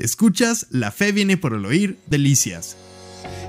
[0.00, 2.76] Escuchas La fe viene por el oír, delicias.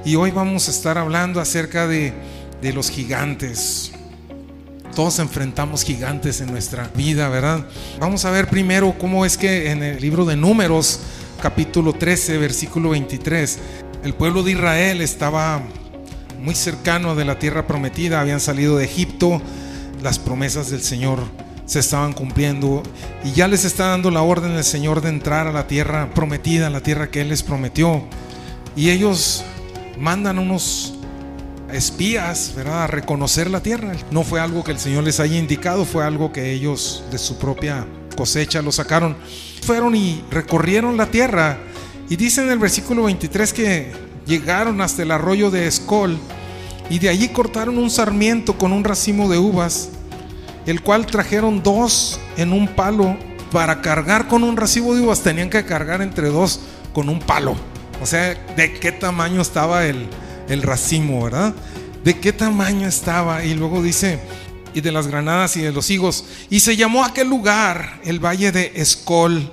[0.03, 2.13] Y hoy vamos a estar hablando acerca de,
[2.61, 3.93] de los gigantes.
[4.93, 7.65] Todos enfrentamos gigantes en nuestra vida, ¿verdad?
[8.01, 10.99] Vamos a ver primero cómo es que en el libro de Números,
[11.41, 13.57] capítulo 13, versículo 23,
[14.03, 15.63] el pueblo de Israel estaba
[16.41, 19.41] muy cercano de la tierra prometida, habían salido de Egipto,
[20.03, 21.19] las promesas del Señor
[21.65, 22.83] se estaban cumpliendo
[23.23, 26.69] y ya les está dando la orden del Señor de entrar a la tierra prometida,
[26.69, 28.03] la tierra que Él les prometió.
[28.75, 29.43] Y ellos
[29.97, 30.93] mandan unos
[31.71, 32.83] espías, ¿verdad?
[32.83, 33.93] A reconocer la tierra.
[34.11, 37.37] No fue algo que el Señor les haya indicado, fue algo que ellos de su
[37.37, 37.85] propia
[38.15, 39.15] cosecha lo sacaron.
[39.63, 41.57] Fueron y recorrieron la tierra.
[42.09, 43.91] Y dice en el versículo 23 que
[44.25, 46.17] llegaron hasta el arroyo de Escol
[46.89, 49.89] y de allí cortaron un sarmiento con un racimo de uvas
[50.65, 53.17] el cual trajeron dos en un palo
[53.51, 55.21] para cargar con un recibo de uvas.
[55.21, 56.61] Tenían que cargar entre dos
[56.93, 57.55] con un palo.
[58.01, 60.07] O sea, ¿de qué tamaño estaba el,
[60.49, 61.53] el racimo, verdad?
[62.03, 63.43] ¿De qué tamaño estaba?
[63.43, 64.19] Y luego dice,
[64.73, 66.25] y de las granadas y de los higos.
[66.49, 69.51] Y se llamó aquel lugar el valle de Escol,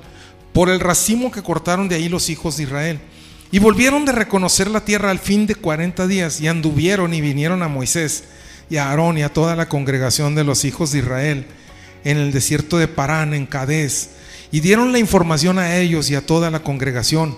[0.53, 3.01] por el racimo que cortaron de ahí los hijos de Israel.
[3.51, 7.63] Y volvieron de reconocer la tierra al fin de 40 días y anduvieron y vinieron
[7.63, 8.25] a Moisés
[8.71, 11.47] y a Aarón y a toda la congregación de los hijos de Israel
[12.05, 14.11] en el desierto de Parán, en Cadés,
[14.51, 17.37] y dieron la información a ellos y a toda la congregación.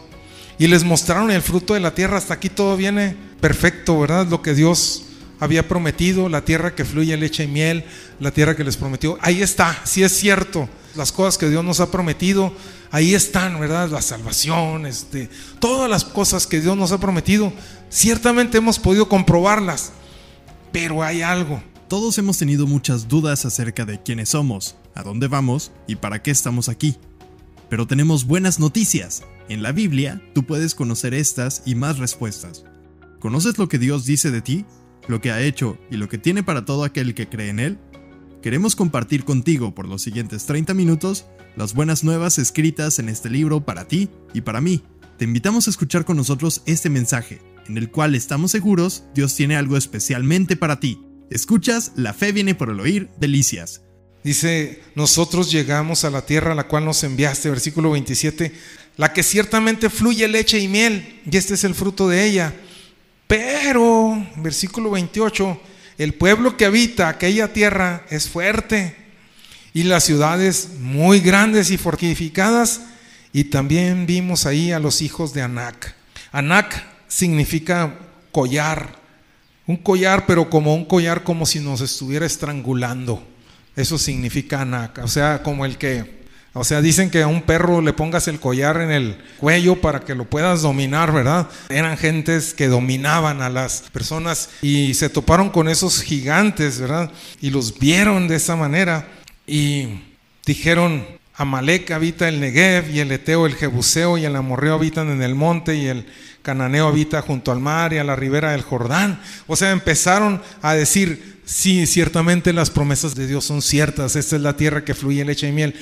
[0.59, 2.19] Y les mostraron el fruto de la tierra.
[2.19, 4.27] Hasta aquí todo viene perfecto, ¿verdad?
[4.27, 5.05] Lo que Dios
[5.41, 7.85] había prometido, la tierra que fluye leche y miel,
[8.21, 9.19] la tierra que les prometió.
[9.23, 10.69] Ahí está, si es cierto.
[10.95, 12.53] Las cosas que Dios nos ha prometido,
[12.91, 13.89] ahí están, ¿verdad?
[13.89, 17.53] La salvación, este, todas las cosas que Dios nos ha prometido,
[17.89, 19.93] ciertamente hemos podido comprobarlas.
[20.73, 21.63] Pero hay algo.
[21.89, 26.31] Todos hemos tenido muchas dudas acerca de quiénes somos, a dónde vamos y para qué
[26.31, 26.97] estamos aquí.
[27.69, 29.25] Pero tenemos buenas noticias.
[29.49, 32.65] En la Biblia tú puedes conocer estas y más respuestas.
[33.19, 34.65] ¿Conoces lo que Dios dice de ti?
[35.09, 37.79] ¿Lo que ha hecho y lo que tiene para todo aquel que cree en Él?
[38.41, 43.65] Queremos compartir contigo por los siguientes 30 minutos las buenas nuevas escritas en este libro
[43.65, 44.83] para ti y para mí.
[45.19, 49.57] Te invitamos a escuchar con nosotros este mensaje en el cual estamos seguros Dios tiene
[49.57, 51.01] algo especialmente para ti.
[51.31, 53.83] Escuchas, la fe viene por el oír, delicias.
[54.23, 58.53] Dice, nosotros llegamos a la tierra a la cual nos enviaste, versículo 27,
[58.97, 62.53] la que ciertamente fluye leche y miel, y este es el fruto de ella.
[63.27, 65.61] Pero, versículo 28,
[65.97, 68.97] el pueblo que habita aquella tierra es fuerte,
[69.73, 72.83] y las ciudades muy grandes y fortificadas,
[73.33, 75.95] y también vimos ahí a los hijos de Anac.
[76.33, 77.93] Anac significa
[78.31, 78.95] collar,
[79.67, 83.23] un collar, pero como un collar como si nos estuviera estrangulando.
[83.77, 86.21] Eso significa anaca, o sea, como el que,
[86.53, 90.01] o sea, dicen que a un perro le pongas el collar en el cuello para
[90.01, 91.49] que lo puedas dominar, ¿verdad?
[91.69, 97.11] Eran gentes que dominaban a las personas y se toparon con esos gigantes, ¿verdad?
[97.41, 99.09] Y los vieron de esa manera
[99.47, 100.01] y
[100.45, 105.23] dijeron, Amalek habita el Negev y el Eteo, el Jebuseo y el Amorreo habitan en
[105.23, 106.07] el monte y el
[106.43, 109.21] Cananeo habita junto al mar y a la ribera del Jordán.
[109.47, 114.43] O sea, empezaron a decir, sí, ciertamente las promesas de Dios son ciertas, esta es
[114.43, 115.75] la tierra que fluye leche y miel,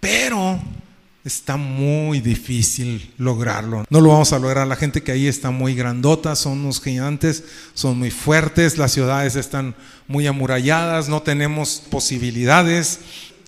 [0.00, 0.60] pero
[1.24, 3.84] está muy difícil lograrlo.
[3.88, 4.66] No lo vamos a lograr.
[4.66, 9.34] La gente que ahí está muy grandota, son unos gigantes, son muy fuertes, las ciudades
[9.34, 9.74] están
[10.06, 13.00] muy amuralladas, no tenemos posibilidades.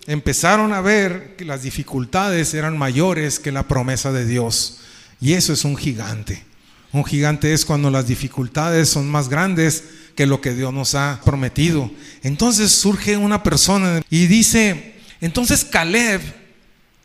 [0.07, 4.79] Empezaron a ver que las dificultades eran mayores que la promesa de Dios.
[5.21, 6.46] Y eso es un gigante.
[6.93, 9.83] Un gigante es cuando las dificultades son más grandes
[10.15, 11.91] que lo que Dios nos ha prometido.
[12.23, 16.21] Entonces surge una persona y dice, entonces Caleb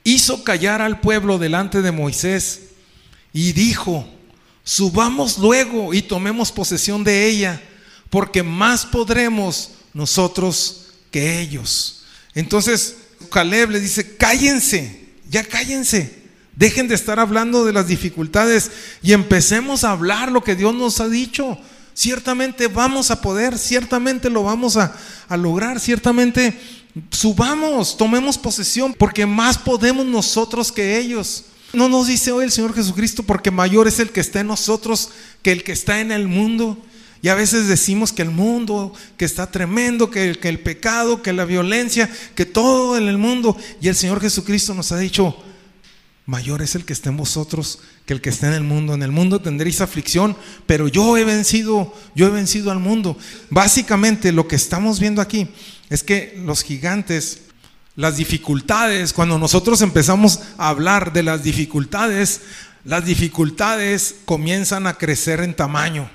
[0.05, 2.61] hizo callar al pueblo delante de Moisés
[3.33, 4.09] y dijo,
[4.65, 7.63] subamos luego y tomemos posesión de ella,
[8.09, 12.05] porque más podremos nosotros que ellos.
[12.35, 12.97] Entonces
[13.31, 16.22] Caleb le dice, cállense, ya cállense.
[16.63, 18.71] Dejen de estar hablando de las dificultades
[19.03, 21.59] y empecemos a hablar lo que Dios nos ha dicho.
[21.93, 24.95] Ciertamente vamos a poder, ciertamente lo vamos a,
[25.31, 26.57] lograr, ciertamente
[27.11, 31.47] subamos, tomemos posesión, porque más podemos nosotros que ellos.
[31.73, 35.11] No nos dice hoy el Señor Jesucristo, porque mayor es el que está en nosotros
[35.43, 36.79] que el que está en el mundo.
[37.23, 41.33] Y a veces decimos que el mundo, que está tremendo, que, que el pecado, que
[41.33, 43.57] la violencia, que todo en el mundo.
[43.81, 45.37] Y el Señor Jesucristo nos ha dicho,
[46.27, 48.95] mayor es el que está en vosotros que el que está en el mundo.
[48.95, 50.37] En el mundo tendréis aflicción,
[50.67, 53.17] pero yo he vencido, yo he vencido al mundo.
[53.51, 55.49] Básicamente lo que estamos viendo aquí
[55.91, 57.43] es que los gigantes
[57.95, 62.41] las dificultades, cuando nosotros empezamos a hablar de las dificultades,
[62.85, 66.11] las dificultades comienzan a crecer en tamaño.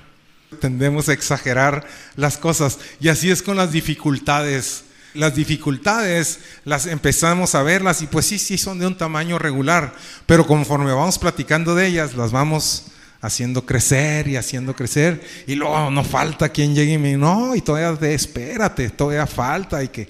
[0.60, 4.84] Tendemos a exagerar las cosas y así es con las dificultades.
[5.14, 9.94] Las dificultades las empezamos a verlas y pues sí, sí son de un tamaño regular,
[10.26, 12.86] pero conforme vamos platicando de ellas, las vamos
[13.20, 15.20] haciendo crecer y haciendo crecer.
[15.46, 19.82] Y luego no falta quien llegue y me no, y todavía de, espérate, todavía falta.
[19.82, 20.08] Y que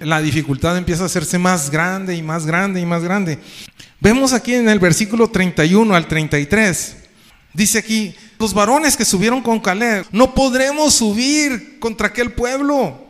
[0.00, 3.38] la dificultad empieza a hacerse más grande y más grande y más grande.
[4.00, 6.96] Vemos aquí en el versículo 31 al 33,
[7.52, 13.09] dice aquí, los varones que subieron con Caleb, no podremos subir contra aquel pueblo,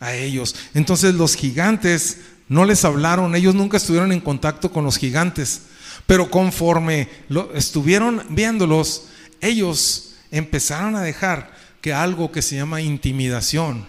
[0.00, 0.54] a ellos.
[0.74, 5.62] Entonces los gigantes no les hablaron, ellos nunca estuvieron en contacto con los gigantes,
[6.06, 7.08] pero conforme
[7.54, 9.08] estuvieron viéndolos,
[9.40, 13.86] ellos empezaron a dejar que algo que se llama intimidación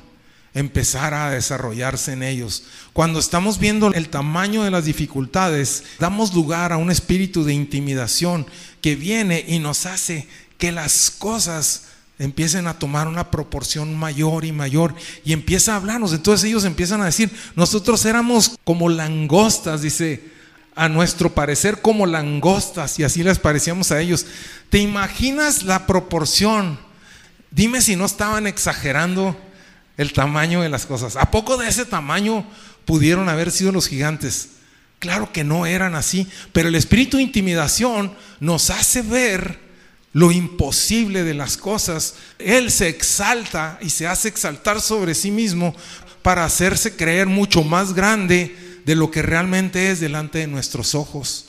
[0.54, 2.64] empezara a desarrollarse en ellos.
[2.94, 8.48] Cuando estamos viendo el tamaño de las dificultades, damos lugar a un espíritu de intimidación
[8.82, 10.28] que viene y nos hace
[10.58, 11.84] que las cosas
[12.20, 16.14] empiecen a tomar una proporción mayor y mayor y empieza a hablarnos.
[16.14, 20.24] Entonces ellos empiezan a decir, nosotros éramos como langostas, dice,
[20.76, 24.26] a nuestro parecer como langostas y así les parecíamos a ellos.
[24.70, 26.80] ¿Te imaginas la proporción?
[27.52, 29.36] Dime si no estaban exagerando
[29.98, 31.16] el tamaño de las cosas.
[31.16, 32.46] ¿A poco de ese tamaño
[32.86, 34.50] pudieron haber sido los gigantes?
[35.00, 39.67] Claro que no eran así, pero el espíritu de intimidación nos hace ver
[40.14, 42.16] lo imposible de las cosas.
[42.40, 45.76] Él se exalta y se hace exaltar sobre sí mismo
[46.22, 51.46] para hacerse creer mucho más grande de lo que realmente es delante de nuestros ojos.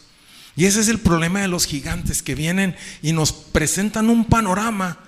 [0.56, 4.98] Y ese es el problema de los gigantes que vienen y nos presentan un panorama.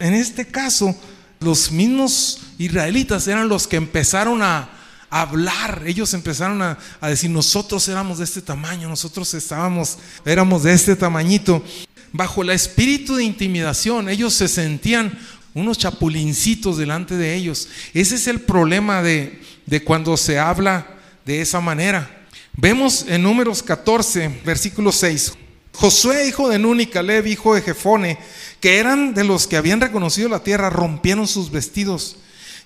[0.00, 0.96] En este caso,
[1.38, 4.68] los mismos israelitas eran los que empezaron a,
[5.10, 10.94] hablar, ellos empezaron a, decir, nosotros éramos de este tamaño, nosotros estábamos, éramos de este
[10.94, 11.64] tamañito.
[12.12, 15.18] Bajo el espíritu de intimidación, ellos se sentían
[15.54, 17.68] unos chapulincitos delante de ellos.
[17.94, 20.86] Ese es el problema de, de cuando se habla
[21.24, 22.26] de esa manera.
[22.56, 25.34] Vemos en números 14, versículo 6.
[25.72, 28.18] Josué, hijo de Nun y Caleb, hijo de Jefone,
[28.60, 32.16] que eran de los que habían reconocido la tierra, rompieron sus vestidos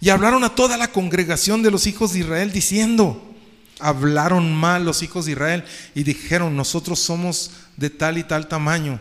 [0.01, 3.35] y hablaron a toda la congregación de los hijos de Israel diciendo,
[3.79, 5.65] hablaron mal los hijos de Israel
[5.95, 9.01] y dijeron, nosotros somos de tal y tal tamaño.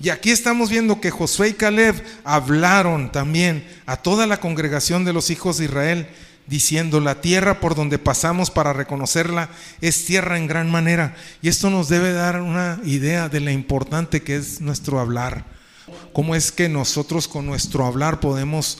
[0.00, 5.12] Y aquí estamos viendo que Josué y Caleb hablaron también a toda la congregación de
[5.12, 6.08] los hijos de Israel
[6.46, 9.48] diciendo, la tierra por donde pasamos para reconocerla
[9.80, 11.14] es tierra en gran manera.
[11.42, 15.44] Y esto nos debe dar una idea de lo importante que es nuestro hablar.
[16.12, 18.78] Cómo es que nosotros con nuestro hablar podemos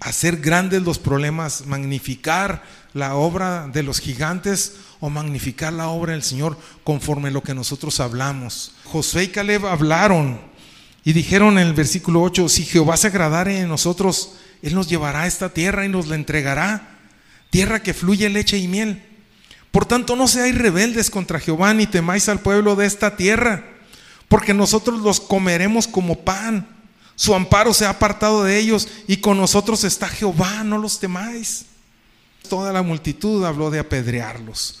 [0.00, 2.62] hacer grandes los problemas, magnificar
[2.94, 7.54] la obra de los gigantes o magnificar la obra del Señor conforme a lo que
[7.54, 8.74] nosotros hablamos.
[8.84, 10.40] Josué y Caleb hablaron
[11.04, 15.22] y dijeron en el versículo 8, si Jehová se agradare en nosotros, Él nos llevará
[15.22, 16.98] a esta tierra y nos la entregará,
[17.50, 19.02] tierra que fluye leche y miel.
[19.70, 23.64] Por tanto, no seáis rebeldes contra Jehová ni temáis al pueblo de esta tierra,
[24.28, 26.79] porque nosotros los comeremos como pan.
[27.20, 31.66] Su amparo se ha apartado de ellos y con nosotros está Jehová, no los temáis.
[32.48, 34.80] Toda la multitud habló de apedrearlos.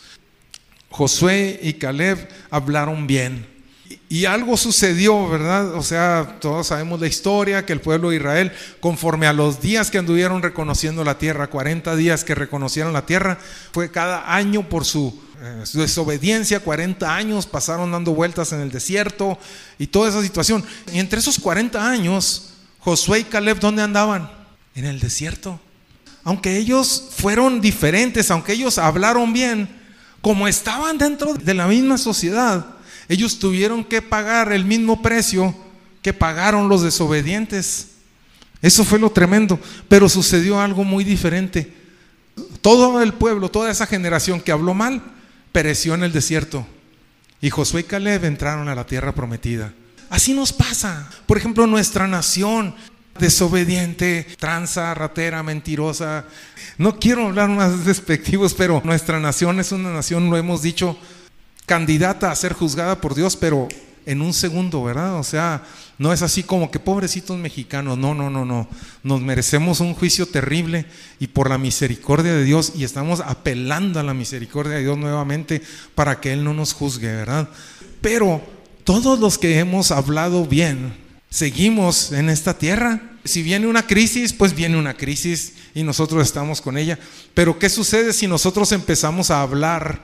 [0.88, 3.46] Josué y Caleb hablaron bien.
[4.08, 5.74] Y algo sucedió, ¿verdad?
[5.74, 9.90] O sea, todos sabemos la historia, que el pueblo de Israel, conforme a los días
[9.90, 13.36] que anduvieron reconociendo la tierra, 40 días que reconocieron la tierra,
[13.70, 15.14] fue cada año por su,
[15.64, 19.38] su desobediencia, 40 años pasaron dando vueltas en el desierto
[19.78, 20.64] y toda esa situación.
[20.92, 24.30] Y entre esos 40 años, Josué y Caleb, ¿dónde andaban?
[24.74, 25.60] En el desierto.
[26.24, 29.68] Aunque ellos fueron diferentes, aunque ellos hablaron bien,
[30.20, 32.66] como estaban dentro de la misma sociedad,
[33.08, 35.54] ellos tuvieron que pagar el mismo precio
[36.02, 37.88] que pagaron los desobedientes.
[38.62, 39.58] Eso fue lo tremendo.
[39.88, 41.72] Pero sucedió algo muy diferente.
[42.60, 45.02] Todo el pueblo, toda esa generación que habló mal,
[45.52, 46.66] pereció en el desierto.
[47.40, 49.72] Y Josué y Caleb entraron a la tierra prometida.
[50.10, 51.08] Así nos pasa.
[51.26, 52.74] Por ejemplo, nuestra nación
[53.18, 56.24] desobediente, tranza, ratera, mentirosa.
[56.78, 60.98] No quiero hablar más despectivos, pero nuestra nación es una nación, lo hemos dicho,
[61.66, 63.68] candidata a ser juzgada por Dios, pero
[64.06, 65.16] en un segundo, ¿verdad?
[65.16, 65.62] O sea,
[65.98, 68.68] no es así como que pobrecitos mexicanos, no, no, no, no.
[69.02, 70.86] Nos merecemos un juicio terrible
[71.18, 75.62] y por la misericordia de Dios y estamos apelando a la misericordia de Dios nuevamente
[75.94, 77.48] para que Él no nos juzgue, ¿verdad?
[78.00, 78.42] Pero
[78.84, 80.94] todos los que hemos hablado bien,
[81.28, 83.02] seguimos en esta tierra.
[83.24, 86.98] Si viene una crisis, pues viene una crisis y nosotros estamos con ella.
[87.34, 90.02] Pero ¿qué sucede si nosotros empezamos a hablar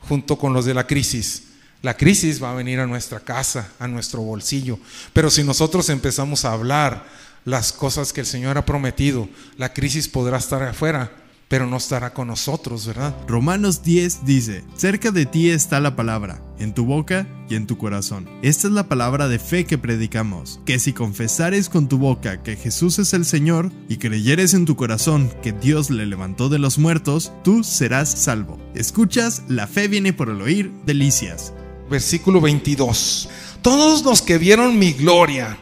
[0.00, 1.51] junto con los de la crisis?
[1.82, 4.78] La crisis va a venir a nuestra casa, a nuestro bolsillo.
[5.12, 7.04] Pero si nosotros empezamos a hablar
[7.44, 11.10] las cosas que el Señor ha prometido, la crisis podrá estar afuera,
[11.48, 13.16] pero no estará con nosotros, ¿verdad?
[13.26, 17.76] Romanos 10 dice, cerca de ti está la palabra, en tu boca y en tu
[17.76, 18.28] corazón.
[18.42, 22.54] Esta es la palabra de fe que predicamos, que si confesares con tu boca que
[22.54, 26.78] Jesús es el Señor y creyeres en tu corazón que Dios le levantó de los
[26.78, 28.60] muertos, tú serás salvo.
[28.76, 31.52] Escuchas, la fe viene por el oír, delicias
[31.92, 33.28] versículo 22.
[33.62, 35.56] Todos los que vieron mi gloria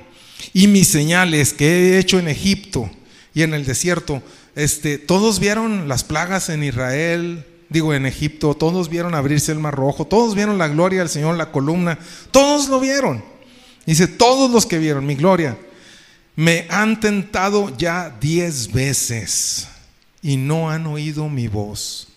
[0.54, 2.88] y mis señales que he hecho en Egipto
[3.34, 4.22] y en el desierto,
[4.54, 9.74] este, todos vieron las plagas en Israel, digo en Egipto, todos vieron abrirse el mar
[9.74, 11.98] rojo, todos vieron la gloria del Señor, la columna,
[12.30, 13.22] todos lo vieron.
[13.84, 15.58] Dice, todos los que vieron mi gloria,
[16.36, 19.68] me han tentado ya diez veces
[20.22, 22.08] y no han oído mi voz.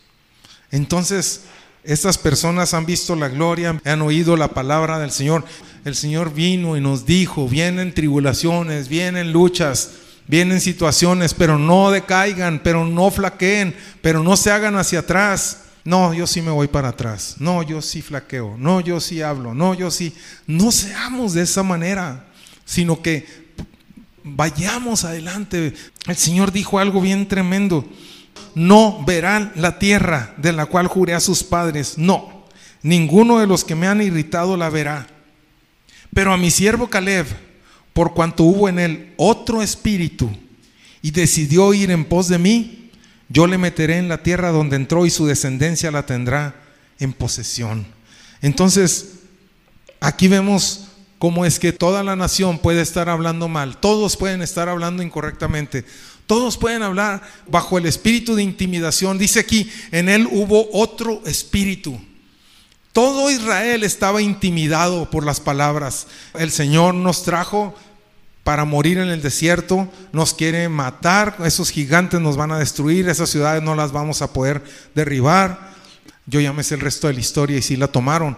[0.72, 1.42] Entonces,
[1.84, 5.44] estas personas han visto la gloria, han oído la palabra del Señor.
[5.84, 9.92] El Señor vino y nos dijo, vienen tribulaciones, vienen luchas,
[10.28, 15.60] vienen situaciones, pero no decaigan, pero no flaqueen, pero no se hagan hacia atrás.
[15.84, 17.36] No, yo sí me voy para atrás.
[17.40, 18.56] No, yo sí flaqueo.
[18.58, 19.54] No, yo sí hablo.
[19.54, 20.16] No, yo sí.
[20.48, 22.28] No seamos de esa manera,
[22.64, 23.28] sino que
[24.24, 25.74] vayamos adelante.
[26.08, 27.86] El Señor dijo algo bien tremendo
[28.56, 31.98] no verán la tierra de la cual juré a sus padres.
[31.98, 32.46] No,
[32.82, 35.08] ninguno de los que me han irritado la verá.
[36.14, 37.26] Pero a mi siervo Caleb,
[37.94, 40.30] por cuanto hubo en él otro espíritu
[41.02, 42.92] y decidió ir en pos de mí,
[43.30, 46.56] yo le meteré en la tierra donde entró y su descendencia la tendrá
[47.00, 47.86] en posesión.
[48.42, 49.20] Entonces,
[50.00, 54.70] aquí vemos cómo es que toda la nación puede estar hablando mal, todos pueden estar
[54.70, 55.86] hablando incorrectamente,
[56.28, 59.18] todos pueden hablar bajo el espíritu de intimidación.
[59.18, 62.00] Dice aquí, en él hubo otro espíritu.
[62.94, 66.08] Todo Israel estaba intimidado por las palabras.
[66.36, 67.76] El Señor nos trajo
[68.44, 73.30] para morir en el desierto, nos quiere matar, esos gigantes nos van a destruir, esas
[73.30, 74.64] ciudades no las vamos a poder
[74.94, 75.74] derribar.
[76.26, 78.36] Yo ya me sé el resto de la historia y sí la tomaron.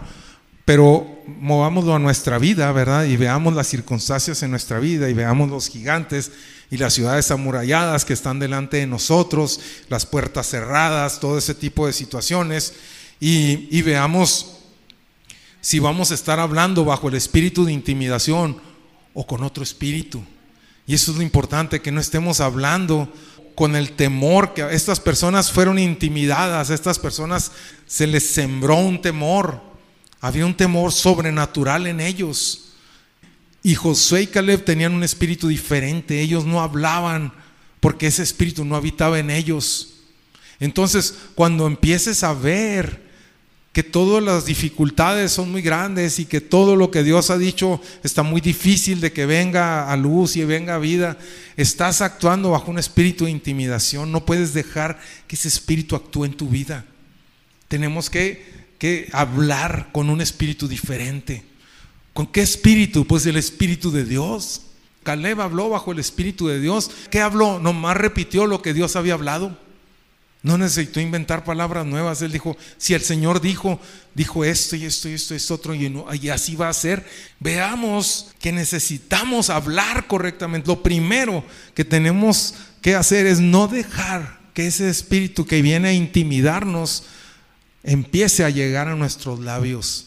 [0.64, 3.06] Pero movámoslo a nuestra vida, ¿verdad?
[3.06, 6.32] Y veamos las circunstancias en nuestra vida y veamos los gigantes
[6.72, 11.88] y las ciudades amuralladas que están delante de nosotros, las puertas cerradas, todo ese tipo
[11.88, 12.74] de situaciones.
[13.20, 14.58] Y, veamos
[15.62, 18.60] si vamos a estar hablando bajo el espíritu de intimidación
[19.14, 20.24] o con otro espíritu.
[20.86, 23.12] Y eso es lo importante, que no estemos hablando
[23.56, 27.52] con el temor que estas personas fueron intimidadas, a estas personas
[27.88, 29.76] se les sembró un temor
[30.26, 32.65] había un temor sobrenatural en ellos.
[33.66, 36.22] Y Josué y Caleb tenían un espíritu diferente.
[36.22, 37.34] Ellos no hablaban
[37.80, 40.04] porque ese espíritu no habitaba en ellos.
[40.60, 43.02] Entonces, cuando empieces a ver
[43.74, 47.82] que todas las dificultades son muy grandes y que todo lo que Dios ha dicho
[48.04, 51.18] está muy difícil de que venga a luz y venga a vida,
[51.58, 54.12] estás actuando bajo un espíritu de intimidación.
[54.12, 56.86] No puedes dejar que ese espíritu actúe en tu vida.
[57.68, 61.44] Tenemos que que hablar con un espíritu diferente.
[62.16, 63.06] ¿Con qué espíritu?
[63.06, 64.62] Pues el espíritu de Dios.
[65.04, 66.90] Caleb habló bajo el espíritu de Dios.
[67.12, 67.60] ¿Qué habló?
[67.60, 69.60] Nomás repitió lo que Dios había hablado.
[70.42, 72.22] No necesitó inventar palabras nuevas.
[72.22, 73.82] Él dijo, si el Señor dijo,
[74.14, 77.06] dijo esto y esto y esto y esto otro y, y así va a ser.
[77.42, 80.70] Veamos que necesitamos hablar correctamente.
[80.70, 81.44] Lo primero
[81.74, 87.04] que tenemos que hacer es no dejar que ese espíritu que viene a intimidarnos
[87.84, 90.05] empiece a llegar a nuestros labios.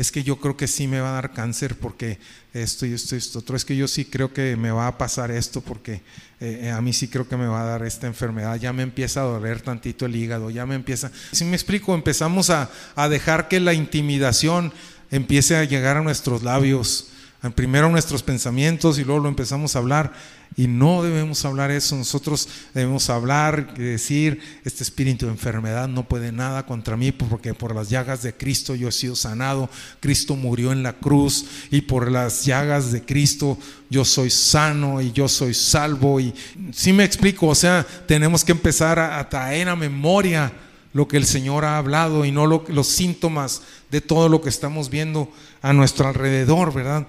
[0.00, 2.18] Es que yo creo que sí me va a dar cáncer porque
[2.54, 3.54] esto y esto y esto otro.
[3.54, 6.00] Es que yo sí creo que me va a pasar esto porque
[6.40, 8.56] eh, eh, a mí sí creo que me va a dar esta enfermedad.
[8.56, 11.12] Ya me empieza a doler tantito el hígado, ya me empieza.
[11.32, 14.72] Si me explico, empezamos a, a dejar que la intimidación
[15.10, 17.10] empiece a llegar a nuestros labios
[17.54, 20.12] primero nuestros pensamientos y luego lo empezamos a hablar.
[20.56, 26.08] Y no debemos hablar eso, nosotros debemos hablar y decir, este espíritu de enfermedad no
[26.08, 29.70] puede nada contra mí porque por las llagas de Cristo yo he sido sanado,
[30.00, 33.56] Cristo murió en la cruz y por las llagas de Cristo
[33.90, 36.18] yo soy sano y yo soy salvo.
[36.20, 36.34] Y
[36.72, 40.52] si me explico, o sea, tenemos que empezar a, a traer a memoria
[40.92, 44.90] lo que el Señor ha hablado y no los síntomas de todo lo que estamos
[44.90, 45.32] viendo
[45.62, 47.06] a nuestro alrededor, ¿verdad?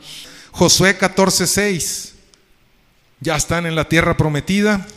[0.52, 2.14] Josué 14:6.
[3.20, 4.88] Ya están en la tierra prometida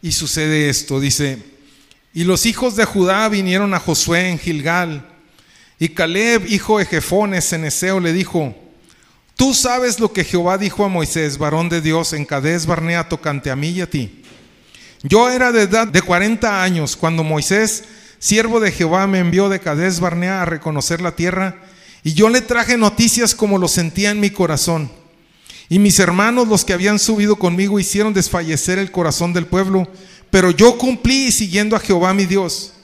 [0.00, 1.38] y sucede esto, dice,
[2.12, 5.08] y los hijos de Judá vinieron a Josué en Gilgal,
[5.78, 8.54] y Caleb, hijo de Jefones, en Eseo, le dijo,
[9.36, 13.50] Tú sabes lo que Jehová dijo a Moisés, varón de Dios, en Cades Barnea, tocante
[13.50, 14.22] a mí y a ti.
[15.02, 17.84] Yo era de edad de 40 años cuando Moisés,
[18.22, 21.56] siervo de Jehová, me envió de Cades Barnea a reconocer la tierra,
[22.04, 24.92] y yo le traje noticias como lo sentía en mi corazón.
[25.68, 29.88] Y mis hermanos, los que habían subido conmigo, hicieron desfallecer el corazón del pueblo,
[30.30, 32.74] pero yo cumplí siguiendo a Jehová mi Dios.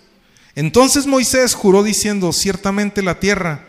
[0.57, 3.65] Entonces Moisés juró diciendo, ciertamente la tierra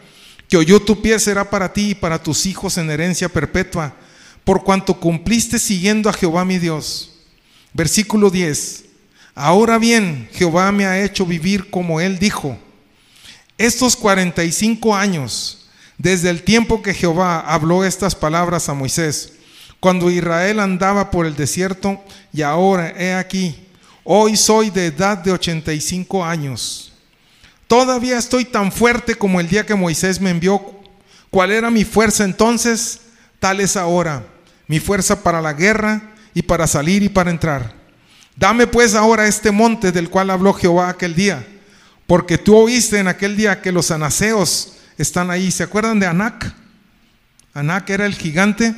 [0.48, 3.94] que oyó tu pie será para ti y para tus hijos en herencia perpetua,
[4.44, 7.12] por cuanto cumpliste siguiendo a Jehová mi Dios.
[7.74, 8.89] Versículo 10.
[9.40, 12.58] Ahora bien, Jehová me ha hecho vivir como él dijo.
[13.58, 19.34] Estos 45 años, desde el tiempo que Jehová habló estas palabras a Moisés,
[19.80, 22.04] cuando Israel andaba por el desierto,
[22.34, 23.56] y ahora he aquí,
[24.04, 26.90] hoy soy de edad de 85 años
[27.70, 30.60] Todavía estoy tan fuerte como el día que Moisés me envió.
[31.30, 33.02] ¿Cuál era mi fuerza entonces?
[33.40, 34.26] Tal es ahora.
[34.66, 36.02] Mi fuerza para la guerra
[36.34, 37.79] y para salir y para entrar.
[38.40, 41.46] Dame pues ahora este monte del cual habló Jehová aquel día.
[42.08, 45.52] Porque tú oíste en aquel día que los anaseos están ahí.
[45.52, 46.56] ¿Se acuerdan de Anac?
[47.54, 48.74] Anac era el gigante.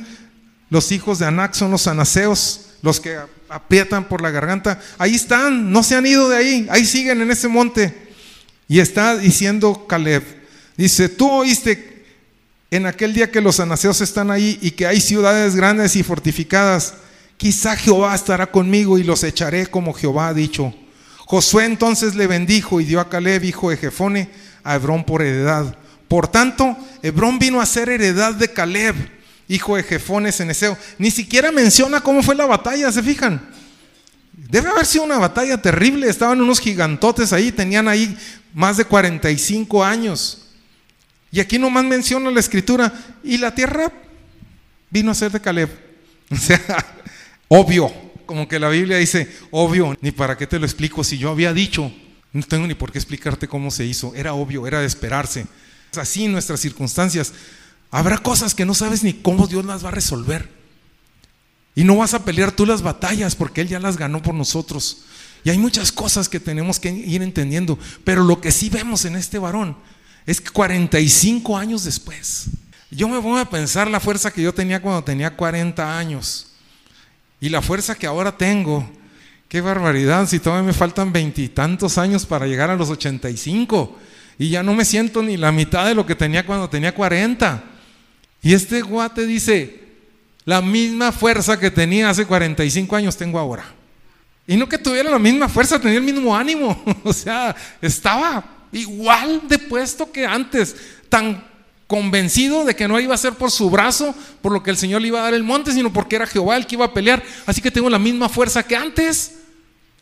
[0.68, 3.16] Los hijos de Anac son los anaseos, los que
[3.48, 4.80] aprietan por la garganta.
[4.98, 6.66] Ahí están, no se han ido de ahí.
[6.68, 8.10] Ahí siguen en ese monte.
[8.66, 10.24] Y está diciendo Caleb,
[10.76, 12.04] dice, tú oíste
[12.72, 16.94] en aquel día que los anaseos están ahí y que hay ciudades grandes y fortificadas,
[17.42, 20.72] quizá Jehová estará conmigo y los echaré como Jehová ha dicho.
[21.18, 24.30] Josué entonces le bendijo y dio a Caleb, hijo de Jefone,
[24.62, 25.76] a Hebrón por heredad.
[26.06, 28.94] Por tanto, Hebrón vino a ser heredad de Caleb,
[29.48, 30.78] hijo de Jefone Ceneseo.
[30.98, 33.44] Ni siquiera menciona cómo fue la batalla, ¿se fijan?
[34.32, 36.08] Debe haber sido una batalla terrible.
[36.08, 38.16] Estaban unos gigantotes ahí, tenían ahí
[38.54, 40.46] más de 45 años.
[41.32, 42.92] Y aquí nomás menciona la escritura,
[43.24, 43.90] y la tierra
[44.90, 45.70] vino a ser de Caleb.
[46.32, 47.01] O sea,
[47.54, 47.92] obvio,
[48.24, 51.52] como que la Biblia dice, obvio, ni para qué te lo explico si yo había
[51.52, 51.92] dicho,
[52.32, 55.46] no tengo ni por qué explicarte cómo se hizo, era obvio, era de esperarse.
[55.92, 57.34] Es así nuestras circunstancias.
[57.90, 60.48] Habrá cosas que no sabes ni cómo Dios las va a resolver.
[61.74, 65.04] Y no vas a pelear tú las batallas porque Él ya las ganó por nosotros.
[65.44, 67.78] Y hay muchas cosas que tenemos que ir entendiendo.
[68.02, 69.76] Pero lo que sí vemos en este varón
[70.24, 72.46] es que 45 años después,
[72.90, 76.51] yo me voy a pensar la fuerza que yo tenía cuando tenía 40 años.
[77.42, 78.88] Y la fuerza que ahora tengo.
[79.48, 83.98] Qué barbaridad, si todavía me faltan veintitantos años para llegar a los 85.
[84.38, 87.64] Y ya no me siento ni la mitad de lo que tenía cuando tenía 40.
[88.42, 89.80] Y este guate dice,
[90.44, 93.64] la misma fuerza que tenía hace 45 años tengo ahora.
[94.46, 96.80] Y no que tuviera la misma fuerza, tenía el mismo ánimo.
[97.02, 100.76] o sea, estaba igual de puesto que antes,
[101.08, 101.44] tan
[101.92, 105.02] convencido de que no iba a ser por su brazo, por lo que el Señor
[105.02, 107.22] le iba a dar el monte, sino porque era Jehová el que iba a pelear.
[107.44, 109.34] Así que tengo la misma fuerza que antes.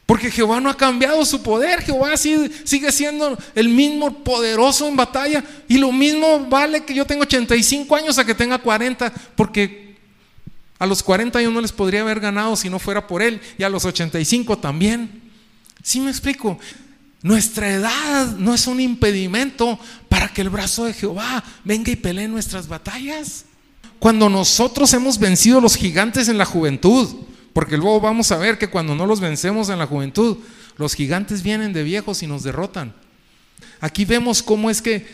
[0.07, 5.43] Porque Jehová no ha cambiado su poder, Jehová sigue siendo el mismo poderoso en batalla.
[5.67, 9.97] Y lo mismo vale que yo tengo 85 años a que tenga 40, porque
[10.79, 13.41] a los 40 yo no les podría haber ganado si no fuera por Él.
[13.59, 15.23] Y a los 85 también.
[15.83, 16.57] ¿Sí me explico?
[17.23, 19.79] Nuestra edad no es un impedimento
[20.09, 23.45] para que el brazo de Jehová venga y pelee nuestras batallas.
[23.99, 27.09] Cuando nosotros hemos vencido los gigantes en la juventud,
[27.53, 30.39] porque luego vamos a ver que cuando no los vencemos en la juventud,
[30.79, 32.95] los gigantes vienen de viejos y nos derrotan.
[33.81, 35.07] Aquí vemos cómo es que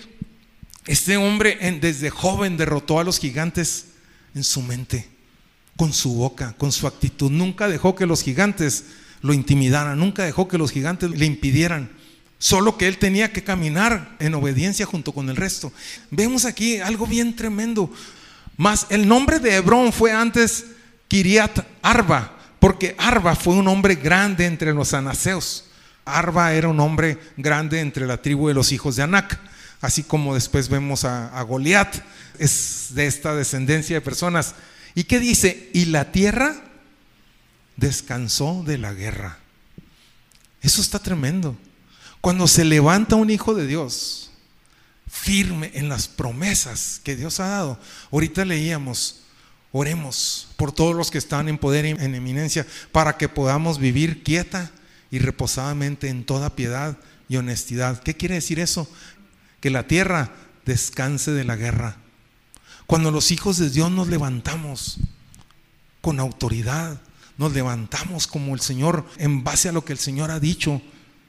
[0.87, 3.87] este hombre desde joven derrotó a los gigantes
[4.35, 5.17] en su mente
[5.77, 7.31] con su boca, con su actitud.
[7.31, 8.85] Nunca dejó que los gigantes
[9.23, 11.91] lo intimidaran, nunca dejó que los gigantes le impidieran.
[12.39, 15.73] Solo que él tenía que caminar en obediencia junto con el resto.
[16.11, 17.91] Vemos aquí algo bien tremendo.
[18.57, 20.67] Más el nombre de Hebrón fue antes
[21.09, 25.65] Kiriat Arba, porque Arba fue un hombre grande entre los anaseos.
[26.05, 29.41] Arba era un hombre grande entre la tribu de los hijos de Anac,
[29.81, 31.97] así como después vemos a, a Goliat,
[32.39, 34.55] es de esta descendencia de personas
[34.97, 35.69] ¿Y qué dice?
[35.75, 36.57] Y la tierra
[37.77, 39.39] descansó de la guerra.
[40.61, 41.57] Eso está tremendo.
[42.21, 44.31] Cuando se levanta un hijo de Dios,
[45.07, 47.79] firme en las promesas que Dios ha dado.
[48.11, 49.21] Ahorita leíamos,
[49.73, 54.23] oremos por todos los que están en poder y en eminencia, para que podamos vivir
[54.23, 54.71] quieta
[55.11, 56.97] y reposadamente en toda piedad
[57.29, 58.03] y honestidad.
[58.03, 58.91] ¿Qué quiere decir eso?
[59.61, 60.33] Que la tierra
[60.65, 61.97] descanse de la guerra.
[62.87, 64.99] Cuando los hijos de Dios nos levantamos
[66.01, 67.01] con autoridad,
[67.39, 70.81] nos levantamos como el Señor en base a lo que el Señor ha dicho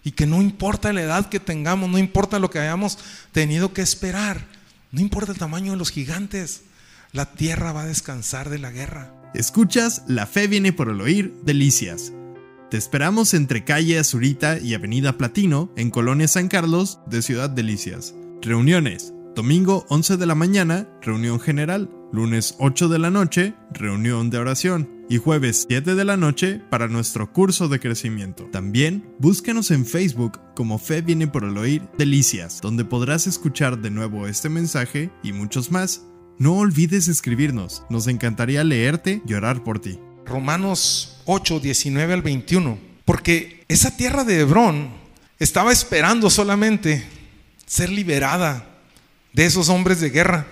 [0.03, 2.97] y que no importa la edad que tengamos, no importa lo que hayamos
[3.31, 4.45] tenido que esperar,
[4.91, 6.61] no importa el tamaño de los gigantes,
[7.11, 9.13] la tierra va a descansar de la guerra.
[9.33, 12.13] Escuchas La Fe viene por el oír, Delicias.
[12.69, 18.13] Te esperamos entre calle Azurita y Avenida Platino, en Colonia San Carlos, de Ciudad Delicias.
[18.41, 19.13] Reuniones.
[19.35, 21.89] Domingo 11 de la mañana, reunión general.
[22.11, 24.96] Lunes 8 de la noche, reunión de oración.
[25.09, 28.43] Y jueves 7 de la noche para nuestro curso de crecimiento.
[28.51, 33.89] También búscanos en Facebook como Fe viene por el oír Delicias, donde podrás escuchar de
[33.89, 36.01] nuevo este mensaje y muchos más.
[36.39, 39.97] No olvides escribirnos, nos encantaría leerte y orar por ti.
[40.25, 42.77] Romanos 8, 19 al 21.
[43.05, 44.89] Porque esa tierra de Hebrón
[45.39, 47.05] estaba esperando solamente
[47.65, 48.81] ser liberada
[49.31, 50.47] de esos hombres de guerra.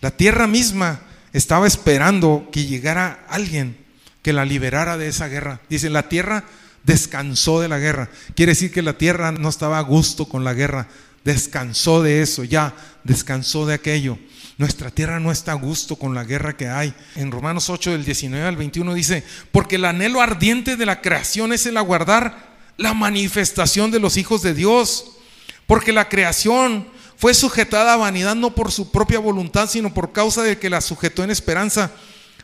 [0.00, 1.00] La tierra misma
[1.32, 3.76] estaba esperando que llegara alguien
[4.22, 5.60] que la liberara de esa guerra.
[5.68, 6.44] Dice, la tierra
[6.84, 8.10] descansó de la guerra.
[8.34, 10.88] Quiere decir que la tierra no estaba a gusto con la guerra.
[11.24, 14.18] Descansó de eso, ya descansó de aquello.
[14.58, 16.94] Nuestra tierra no está a gusto con la guerra que hay.
[17.16, 21.52] En Romanos 8 del 19 al 21 dice, porque el anhelo ardiente de la creación
[21.52, 25.12] es el aguardar la manifestación de los hijos de Dios.
[25.66, 26.88] Porque la creación
[27.20, 30.80] fue sujetada a vanidad no por su propia voluntad, sino por causa de que la
[30.80, 31.90] sujetó en esperanza.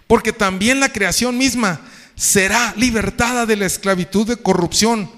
[0.06, 1.80] Porque también la creación misma
[2.14, 5.10] será libertada de la esclavitud de corrupción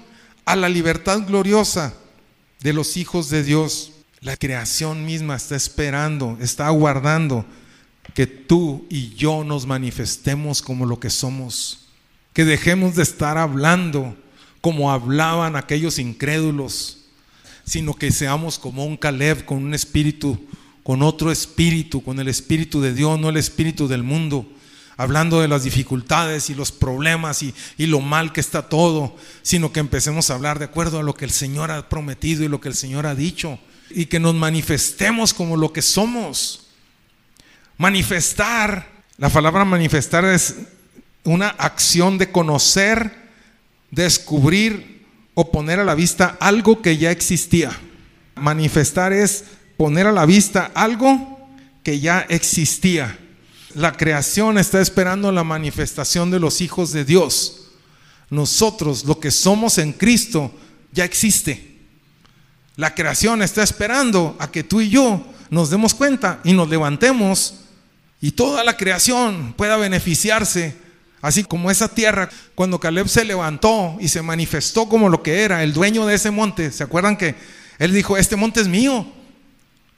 [0.45, 1.93] a la libertad gloriosa
[2.61, 3.91] de los hijos de Dios.
[4.21, 7.45] La creación misma está esperando, está aguardando
[8.15, 11.89] que tú y yo nos manifestemos como lo que somos.
[12.31, 14.15] Que dejemos de estar hablando
[14.61, 16.98] como hablaban aquellos incrédulos,
[17.69, 20.43] sino que seamos como un Caleb con un espíritu,
[20.81, 24.51] con otro espíritu, con el espíritu de Dios, no el espíritu del mundo
[24.97, 29.71] hablando de las dificultades y los problemas y, y, lo mal que está todo, sino
[29.71, 32.59] que empecemos a hablar de acuerdo a lo que el Señor ha prometido y lo
[32.59, 33.59] que el Señor ha dicho
[33.91, 36.67] y que nos manifestemos como lo que somos.
[37.77, 40.55] Manifestar, la palabra manifestar es
[41.23, 43.29] una acción de conocer,
[43.91, 44.98] descubrir
[45.41, 47.71] o poner a la vista algo que ya existía.
[48.35, 49.45] Manifestar es
[49.77, 51.39] poner a la vista algo
[51.81, 53.17] que ya existía.
[53.73, 57.69] La creación está esperando la manifestación de los hijos de Dios.
[58.29, 60.51] Nosotros, lo que somos en Cristo,
[60.91, 61.77] ya existe.
[62.75, 67.61] La creación está esperando a que tú y yo nos demos cuenta y nos levantemos
[68.19, 70.75] y toda la creación pueda beneficiarse.
[71.21, 75.63] Así como esa tierra, cuando Caleb se levantó y se manifestó como lo que era,
[75.63, 77.35] el dueño de ese monte, ¿se acuerdan que
[77.77, 79.05] él dijo, este monte es mío?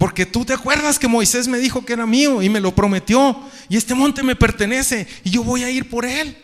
[0.01, 3.39] Porque tú te acuerdas que Moisés me dijo que era mío y me lo prometió.
[3.69, 6.35] Y este monte me pertenece y yo voy a ir por él.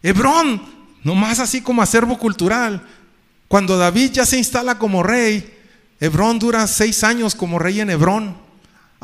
[0.00, 0.62] Hebrón,
[1.02, 2.86] nomás así como acervo cultural,
[3.48, 5.58] cuando David ya se instala como rey,
[5.98, 8.36] Hebrón dura seis años como rey en Hebrón,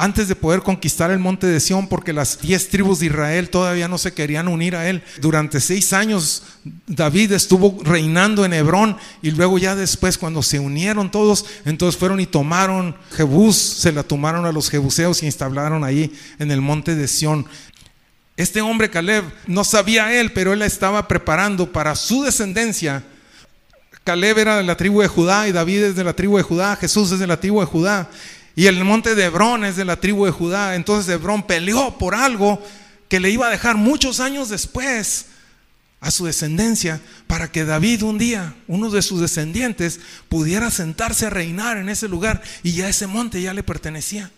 [0.00, 3.88] antes de poder conquistar el monte de Sión, porque las diez tribus de Israel todavía
[3.88, 5.02] no se querían unir a él.
[5.20, 6.44] Durante seis años
[6.86, 12.20] David estuvo reinando en Hebrón y luego ya después cuando se unieron todos, entonces fueron
[12.20, 16.94] y tomaron Jebús, se la tomaron a los jebuseos y instalaron ahí en el monte
[16.94, 17.44] de Sión.
[18.36, 23.02] Este hombre Caleb no sabía él, pero él la estaba preparando para su descendencia
[24.08, 26.76] Caleb era de la tribu de Judá y David es de la tribu de Judá,
[26.76, 28.08] Jesús es de la tribu de Judá
[28.58, 30.74] y el monte de Hebrón es de la tribu de Judá.
[30.74, 32.60] Entonces Hebrón peleó por algo
[33.08, 35.26] que le iba a dejar muchos años después
[36.00, 41.30] a su descendencia para que David un día, uno de sus descendientes, pudiera sentarse a
[41.30, 44.28] reinar en ese lugar y ya ese monte ya le pertenecía.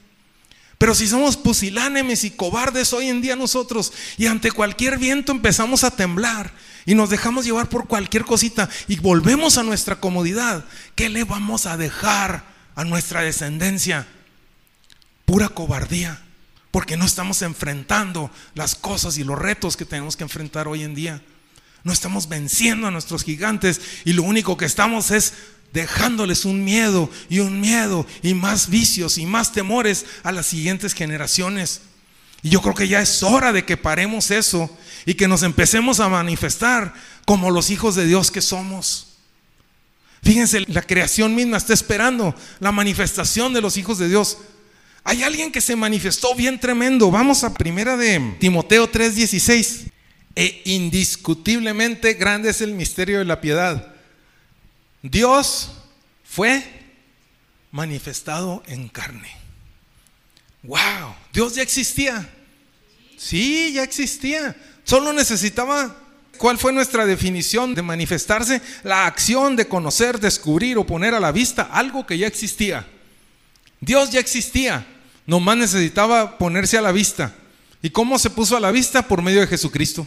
[0.77, 5.83] Pero si somos pusilánimes y cobardes hoy en día nosotros y ante cualquier viento empezamos
[5.83, 6.53] a temblar
[6.85, 11.65] y nos dejamos llevar por cualquier cosita y volvemos a nuestra comodidad, ¿qué le vamos
[11.65, 12.50] a dejar
[12.81, 14.07] a nuestra descendencia?
[15.27, 16.19] Pura cobardía,
[16.71, 20.95] porque no estamos enfrentando las cosas y los retos que tenemos que enfrentar hoy en
[20.95, 21.23] día.
[21.85, 25.35] No estamos venciendo a nuestros gigantes y lo único que estamos es
[25.75, 30.95] dejándoles un miedo y un miedo y más vicios y más temores a las siguientes
[30.95, 31.83] generaciones.
[32.43, 36.01] Y yo creo que ya es hora de que paremos eso y que nos empecemos
[36.01, 36.95] a manifestar
[37.27, 39.10] como los hijos de Dios que somos.
[40.23, 44.39] Fíjense, la creación misma está esperando la manifestación de los hijos de Dios.
[45.03, 47.11] Hay alguien que se manifestó bien tremendo.
[47.11, 49.87] Vamos a primera de Timoteo 3:16.
[50.37, 53.95] E indiscutiblemente grande es el misterio de la piedad.
[55.03, 55.73] Dios
[56.25, 56.63] fue
[57.73, 59.31] manifestado en carne.
[60.63, 62.29] Wow, Dios ya existía.
[63.17, 64.57] Sí, ya existía.
[64.85, 65.97] Solo necesitaba,
[66.41, 68.63] ¿cuál fue nuestra definición de manifestarse?
[68.83, 72.87] La acción de conocer, descubrir o poner a la vista algo que ya existía.
[73.79, 74.87] Dios ya existía,
[75.27, 77.35] nomás necesitaba ponerse a la vista.
[77.83, 79.07] ¿Y cómo se puso a la vista?
[79.07, 80.07] Por medio de Jesucristo.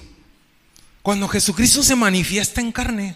[1.04, 3.16] Cuando Jesucristo se manifiesta en carne,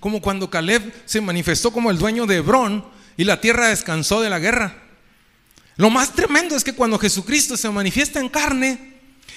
[0.00, 2.84] como cuando Caleb se manifestó como el dueño de Hebrón
[3.16, 4.82] y la tierra descansó de la guerra.
[5.76, 8.91] Lo más tremendo es que cuando Jesucristo se manifiesta en carne,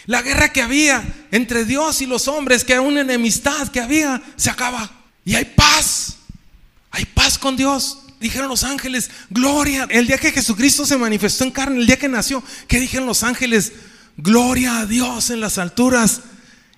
[0.06, 4.50] la guerra que había entre Dios y los hombres, que una enemistad que había, se
[4.50, 4.92] acaba.
[5.24, 6.18] Y hay paz.
[6.92, 8.00] Hay paz con Dios.
[8.20, 9.88] Dijeron los ángeles, gloria.
[9.90, 13.24] El día que Jesucristo se manifestó en carne, el día que nació, ¿qué dijeron los
[13.24, 13.74] ángeles?
[14.18, 16.22] Gloria a Dios en las alturas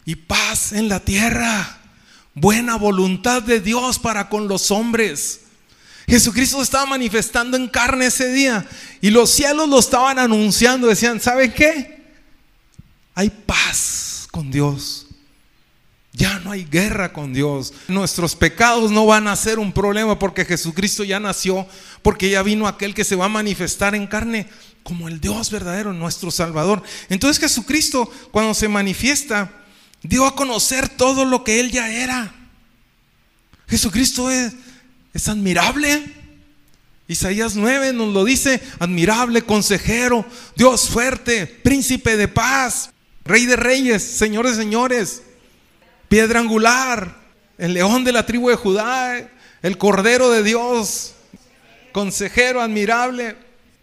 [0.06, 1.78] y paz en la tierra.
[2.34, 5.42] Buena voluntad de Dios para con los hombres.
[6.08, 8.66] Jesucristo estaba manifestando en carne ese día
[9.02, 10.88] y los cielos lo estaban anunciando.
[10.88, 11.97] Decían, ¿saben qué?
[13.18, 15.08] Hay paz con Dios.
[16.14, 17.74] Ya no hay guerra con Dios.
[17.88, 21.66] Nuestros pecados no van a ser un problema porque Jesucristo ya nació,
[22.04, 24.48] porque ya vino aquel que se va a manifestar en carne
[24.84, 26.84] como el Dios verdadero, nuestro Salvador.
[27.10, 29.52] Entonces Jesucristo, cuando se manifiesta,
[30.04, 32.36] dio a conocer todo lo que Él ya era.
[33.68, 34.54] Jesucristo es,
[35.16, 36.14] es admirable.
[37.08, 40.24] Isaías 9 nos lo dice, admirable, consejero,
[40.56, 42.92] Dios fuerte, príncipe de paz,
[43.28, 45.24] rey de reyes, señores de señores,
[46.08, 47.16] piedra angular,
[47.58, 49.30] el león de la tribu de Judá,
[49.62, 51.14] el cordero de Dios,
[51.92, 53.36] consejero admirable,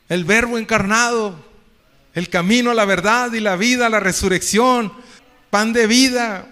[0.09, 1.45] el verbo encarnado,
[2.15, 4.93] el camino a la verdad y la vida, la resurrección,
[5.51, 6.47] pan de vida,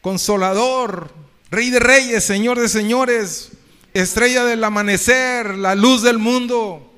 [0.00, 1.12] consolador,
[1.50, 3.50] rey de reyes, señor de señores,
[3.94, 6.93] estrella del amanecer, la luz del mundo,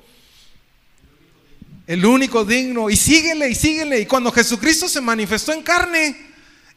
[1.87, 2.89] el único digno.
[2.89, 4.01] Y síguele y síguele.
[4.01, 6.27] Y cuando Jesucristo se manifestó en carne,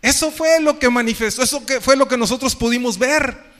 [0.01, 3.51] eso fue lo que manifestó, eso fue lo que nosotros pudimos ver.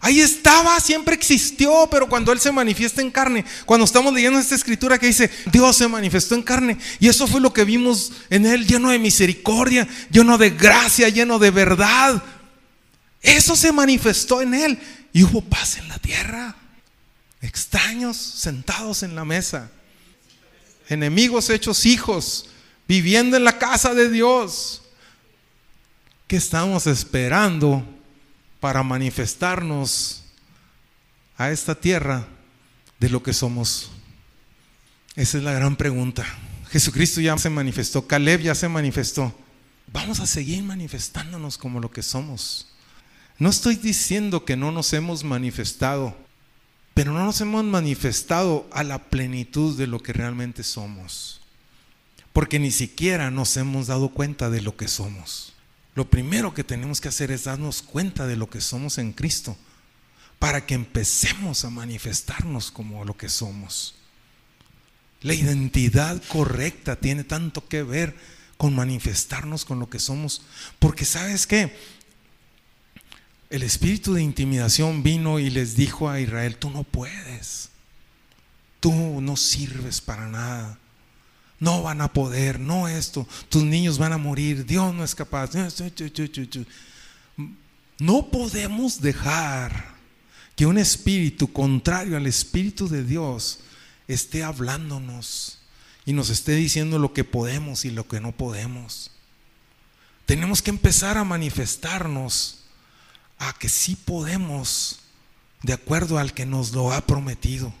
[0.00, 4.54] Ahí estaba, siempre existió, pero cuando Él se manifiesta en carne, cuando estamos leyendo esta
[4.54, 8.44] escritura que dice, Dios se manifestó en carne, y eso fue lo que vimos en
[8.44, 12.22] Él, lleno de misericordia, lleno de gracia, lleno de verdad.
[13.22, 14.78] Eso se manifestó en Él
[15.14, 16.54] y hubo paz en la tierra.
[17.40, 19.70] Extraños sentados en la mesa,
[20.88, 22.50] enemigos hechos hijos,
[22.88, 24.82] viviendo en la casa de Dios.
[26.26, 27.84] ¿Qué estamos esperando?
[28.66, 30.22] para manifestarnos
[31.36, 32.26] a esta tierra
[32.98, 33.90] de lo que somos?
[35.14, 36.26] Esa es la gran pregunta.
[36.70, 39.32] Jesucristo ya se manifestó, Caleb ya se manifestó.
[39.92, 42.66] Vamos a seguir manifestándonos como lo que somos.
[43.38, 46.16] No estoy diciendo que no nos hemos manifestado,
[46.96, 51.42] pero no nos hemos manifestado a la plenitud de lo que realmente somos.
[52.32, 55.52] Porque ni siquiera nos hemos dado cuenta de lo que somos.
[55.94, 59.58] Lo primero que tenemos que hacer es darnos cuenta de lo que somos en Cristo
[60.38, 63.96] para que empecemos a manifestarnos como lo que somos.
[65.20, 68.16] La identidad correcta tiene tanto que ver
[68.56, 70.40] con manifestarnos con lo que somos,
[70.78, 71.76] porque sabes qué,
[73.50, 77.70] el espíritu de intimidación vino y les dijo a Israel, tú no puedes,
[78.80, 80.78] tú no sirves para nada.
[81.58, 85.50] No van a poder, no esto, tus niños van a morir, Dios no es capaz.
[87.98, 89.96] No podemos dejar
[90.54, 93.60] que un espíritu contrario al espíritu de Dios
[94.08, 95.58] esté hablándonos
[96.04, 99.12] y nos esté diciendo lo que podemos y lo que no podemos.
[100.26, 102.55] Tenemos que empezar a manifestarnos
[103.38, 105.00] a que sí podemos
[105.62, 107.72] de acuerdo al que nos lo ha prometido.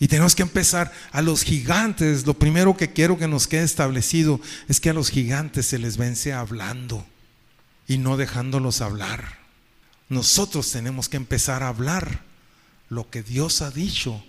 [0.00, 2.26] Y tenemos que empezar a los gigantes.
[2.26, 5.96] Lo primero que quiero que nos quede establecido es que a los gigantes se les
[5.96, 7.04] vence hablando
[7.86, 9.38] y no dejándolos hablar.
[10.08, 12.22] Nosotros tenemos que empezar a hablar
[12.88, 14.22] lo que Dios ha dicho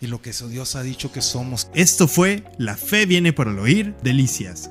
[0.00, 1.68] y lo que Dios ha dicho que somos.
[1.74, 4.70] Esto fue La Fe viene por el oír, Delicias.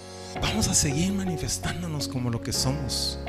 [0.39, 3.19] Vamos a seguir manifestándonos como lo que somos.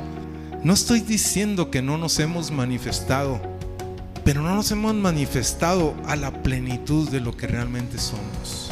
[0.63, 3.41] No estoy diciendo que no nos hemos manifestado,
[4.25, 8.71] pero no nos hemos manifestado a la plenitud de lo que realmente somos.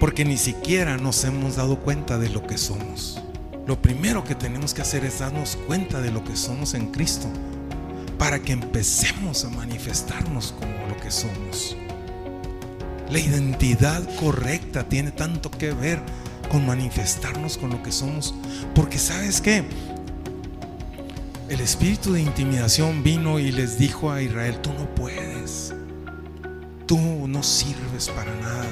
[0.00, 3.20] Porque ni siquiera nos hemos dado cuenta de lo que somos.
[3.66, 7.28] Lo primero que tenemos que hacer es darnos cuenta de lo que somos en Cristo
[8.18, 11.76] para que empecemos a manifestarnos como lo que somos.
[13.10, 16.00] La identidad correcta tiene tanto que ver
[16.50, 18.34] con manifestarnos con lo que somos.
[18.74, 19.64] Porque sabes qué?
[21.48, 25.72] El espíritu de intimidación vino y les dijo a Israel, tú no puedes.
[26.86, 28.68] Tú no sirves para nada.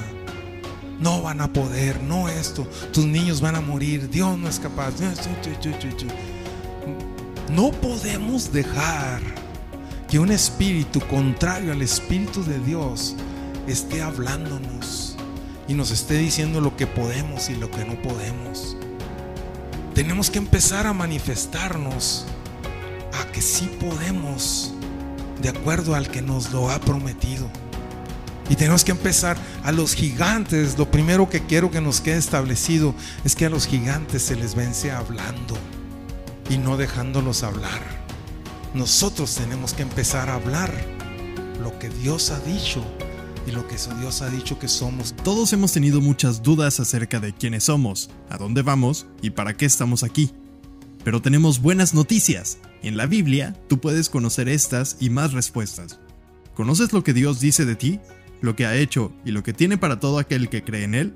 [0.99, 2.67] No van a poder, no esto.
[2.91, 4.09] Tus niños van a morir.
[4.09, 4.93] Dios no es capaz.
[7.49, 9.21] No podemos dejar
[10.09, 13.15] que un espíritu contrario al espíritu de Dios
[13.67, 15.08] esté hablándonos
[15.69, 18.75] y nos esté diciendo lo que podemos y lo que no podemos.
[19.93, 22.25] Tenemos que empezar a manifestarnos
[23.13, 24.73] a que sí podemos
[25.43, 27.47] de acuerdo al que nos lo ha prometido.
[28.49, 30.75] Y tenemos que empezar a los gigantes.
[30.75, 34.55] Lo primero que quiero que nos quede establecido es que a los gigantes se les
[34.55, 35.55] vence hablando
[36.49, 37.81] y no dejándolos hablar.
[38.73, 40.73] Nosotros tenemos que empezar a hablar
[41.61, 42.83] lo que Dios ha dicho
[43.49, 45.15] y lo que Dios ha dicho que somos.
[45.23, 49.65] Todos hemos tenido muchas dudas acerca de quiénes somos, a dónde vamos y para qué
[49.65, 50.31] estamos aquí.
[51.03, 52.59] Pero tenemos buenas noticias.
[52.83, 55.99] En la Biblia tú puedes conocer estas y más respuestas.
[56.53, 57.99] ¿Conoces lo que Dios dice de ti?
[58.41, 61.15] ¿Lo que ha hecho y lo que tiene para todo aquel que cree en Él?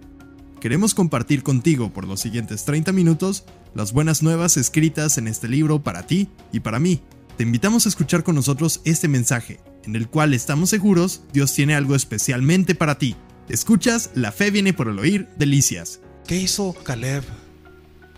[0.60, 5.84] Queremos compartir contigo por los siguientes 30 minutos las buenas nuevas escritas en este libro
[5.84, 7.02] para ti y para mí.
[7.38, 11.76] Te invitamos a escuchar con nosotros este mensaje en el cual estamos seguros Dios tiene
[11.76, 13.16] algo especialmente para ti.
[13.50, 16.00] Escuchas, la fe viene por el oír, delicias.
[16.28, 17.24] ¿Qué hizo Caleb?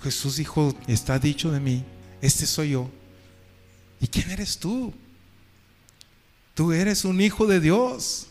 [0.03, 1.83] Jesús dijo, está dicho de mí,
[2.21, 2.91] este soy yo.
[3.99, 4.93] ¿Y quién eres tú?
[6.53, 8.27] Tú eres un hijo de Dios.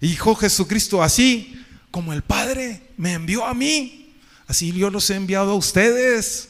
[0.00, 1.58] Hijo Jesucristo, así
[1.90, 4.14] como el Padre me envió a mí,
[4.46, 6.48] así yo los he enviado a ustedes.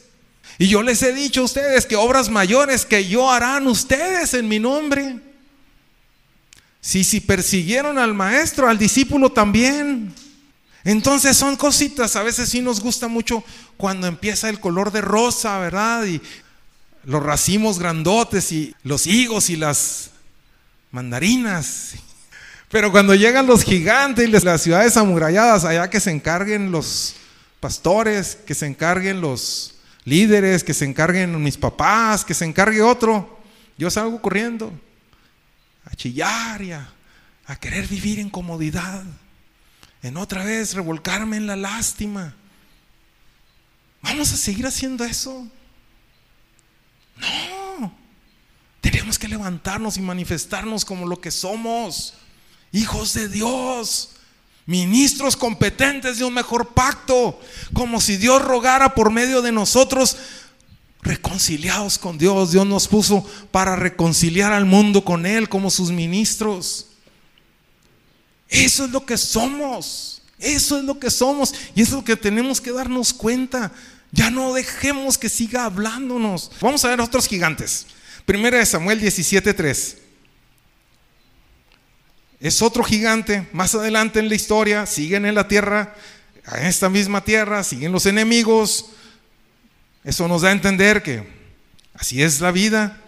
[0.59, 4.49] Y yo les he dicho a ustedes que obras mayores que yo harán ustedes en
[4.49, 5.21] mi nombre.
[6.85, 10.12] Si, si persiguieron al maestro, al discípulo también.
[10.83, 13.45] Entonces son cositas, a veces sí nos gusta mucho
[13.77, 16.05] cuando empieza el color de rosa, ¿verdad?
[16.05, 16.21] Y
[17.05, 20.11] los racimos grandotes y los higos y las
[20.90, 21.92] mandarinas.
[22.68, 27.14] Pero cuando llegan los gigantes y las ciudades amuralladas, allá que se encarguen los
[27.61, 33.38] pastores, que se encarguen los líderes, que se encarguen mis papás, que se encargue otro,
[33.79, 34.73] yo salgo corriendo
[35.85, 36.88] a chillar y a,
[37.61, 39.05] querer vivir en comodidad,
[40.03, 42.35] en otra vez revolcarme en la lástima.
[44.01, 45.47] ¿Vamos a seguir haciendo eso?
[47.16, 47.95] No.
[48.81, 52.14] Tenemos que levantarnos y manifestarnos como lo que somos,
[52.73, 54.12] hijos de Dios,
[54.64, 57.38] ministros competentes de un mejor pacto,
[57.75, 60.16] como si Dios rogara por medio de nosotros
[61.03, 62.53] reconciliados con Dios.
[62.53, 66.87] Dios nos puso para reconciliar al mundo con Él como sus ministros.
[68.49, 70.23] Eso es lo que somos.
[70.38, 71.55] Eso es lo que somos.
[71.75, 73.73] Y eso es lo que tenemos que darnos cuenta.
[74.12, 76.51] Ya no dejemos que siga hablándonos.
[76.61, 77.87] Vamos a ver otros gigantes.
[78.25, 79.97] Primera de Samuel 17:3.
[82.41, 83.49] Es otro gigante.
[83.53, 85.95] Más adelante en la historia, siguen en la tierra,
[86.57, 88.87] en esta misma tierra, siguen los enemigos
[90.05, 91.27] eso nos da a entender que
[91.95, 92.99] así es la vida.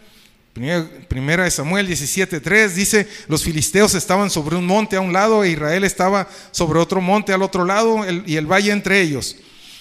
[1.08, 5.50] Primera de Samuel 17:3 dice, los filisteos estaban sobre un monte a un lado e
[5.50, 9.36] Israel estaba sobre otro monte al otro lado y el valle entre ellos.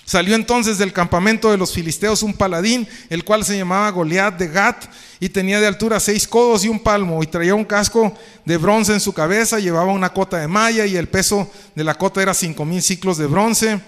[0.06, 4.48] Salió entonces del campamento de los filisteos un paladín, el cual se llamaba Goliat de
[4.50, 4.86] Gat,
[5.20, 8.92] y tenía de altura seis codos y un palmo, y traía un casco de bronce
[8.92, 12.34] en su cabeza, llevaba una cota de malla, y el peso de la cota era
[12.34, 13.80] cinco mil ciclos de bronce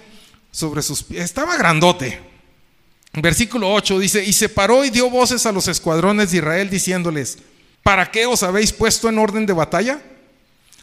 [0.52, 1.26] sobre sus pies.
[1.26, 2.35] Estaba grandote.
[3.22, 7.38] Versículo 8 dice, y se paró y dio voces a los escuadrones de Israel diciéndoles,
[7.82, 10.02] ¿para qué os habéis puesto en orden de batalla?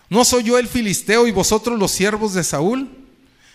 [0.09, 2.91] ¿No soy yo el filisteo y vosotros los siervos de Saúl?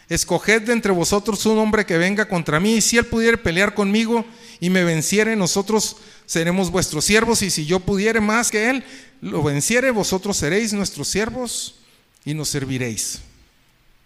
[0.09, 3.73] Escoged de entre vosotros un hombre que venga contra mí, y si él pudiere pelear
[3.73, 4.25] conmigo
[4.59, 8.83] y me venciere, nosotros seremos vuestros siervos, y si yo pudiere más que él,
[9.21, 11.75] lo venciere, vosotros seréis nuestros siervos
[12.23, 13.21] y nos serviréis.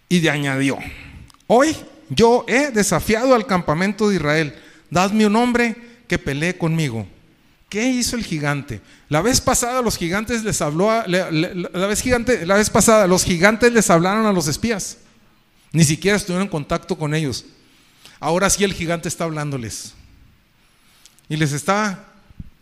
[0.08, 0.78] Y de añadió,
[1.46, 1.76] hoy
[2.14, 4.54] yo he desafiado al campamento de Israel.
[4.90, 7.06] Dadme un hombre que pelee conmigo.
[7.70, 8.82] ¿Qué hizo el gigante?
[9.08, 13.72] La vez pasada los gigantes les habló, la, vez gigante, la vez pasada los gigantes
[13.72, 14.98] les hablaron a los espías.
[15.72, 17.46] Ni siquiera estuvieron en contacto con ellos.
[18.20, 19.94] Ahora sí el gigante está hablándoles.
[21.30, 22.04] Y les está,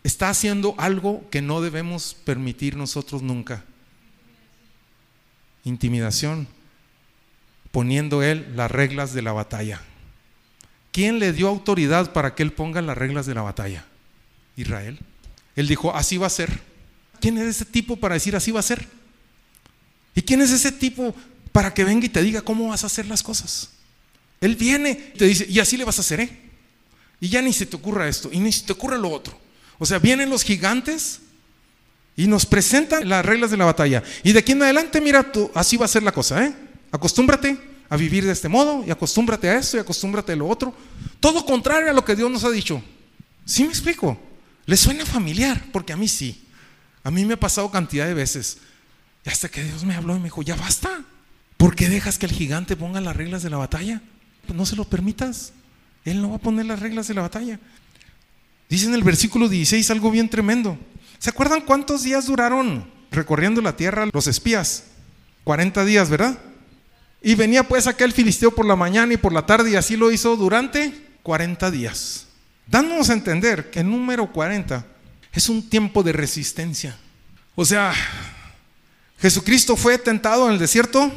[0.05, 3.65] está haciendo algo que no debemos permitir nosotros nunca.
[5.65, 6.47] Intimidación.
[7.71, 9.81] Poniendo él las reglas de la batalla.
[10.93, 13.85] ¿Quién le dio autoridad para que él ponga las reglas de la batalla?
[14.57, 14.99] Israel.
[15.57, 16.61] Él dijo, así va a ser.
[17.21, 18.87] ¿Quién es ese tipo para decir así va a ser?
[20.15, 21.15] ¿Y quién es ese tipo
[21.53, 23.71] para que venga y te diga cómo vas a hacer las cosas?
[24.41, 26.31] Él viene y te dice, y así le vas a hacer, ¿eh?
[27.21, 29.39] Y ya ni se te ocurra esto, y ni se te ocurra lo otro.
[29.79, 31.21] O sea, vienen los gigantes
[32.17, 34.03] y nos presentan las reglas de la batalla.
[34.25, 36.55] Y de aquí en adelante, mira, tú, así va a ser la cosa, ¿eh?
[36.93, 40.75] Acostúmbrate a vivir de este modo, y acostúmbrate a esto, y acostúmbrate a lo otro.
[41.19, 42.83] Todo contrario a lo que Dios nos ha dicho.
[43.45, 44.19] ¿Sí me explico?
[44.67, 45.65] ¿Le suena familiar?
[45.73, 46.45] Porque a mí sí.
[47.03, 48.59] A mí me ha pasado cantidad de veces.
[49.25, 51.05] Y hasta que Dios me habló y me dijo, ya basta.
[51.57, 54.01] ¿Por qué dejas que el gigante ponga las reglas de la batalla?
[54.47, 55.53] Pues no se lo permitas.
[56.05, 57.59] Él no va a poner las reglas de la batalla.
[58.69, 60.79] Dice en el versículo 16 algo bien tremendo.
[61.19, 64.85] ¿Se acuerdan cuántos días duraron recorriendo la tierra los espías?
[65.45, 66.39] 40 días, ¿verdad?
[67.23, 70.11] Y venía pues aquel filisteo por la mañana y por la tarde y así lo
[70.11, 70.93] hizo durante
[71.23, 72.27] 40 días
[72.71, 74.87] dándonos a entender que el número 40
[75.33, 76.97] es un tiempo de resistencia.
[77.57, 77.93] O sea,
[79.19, 81.11] Jesucristo fue tentado en el desierto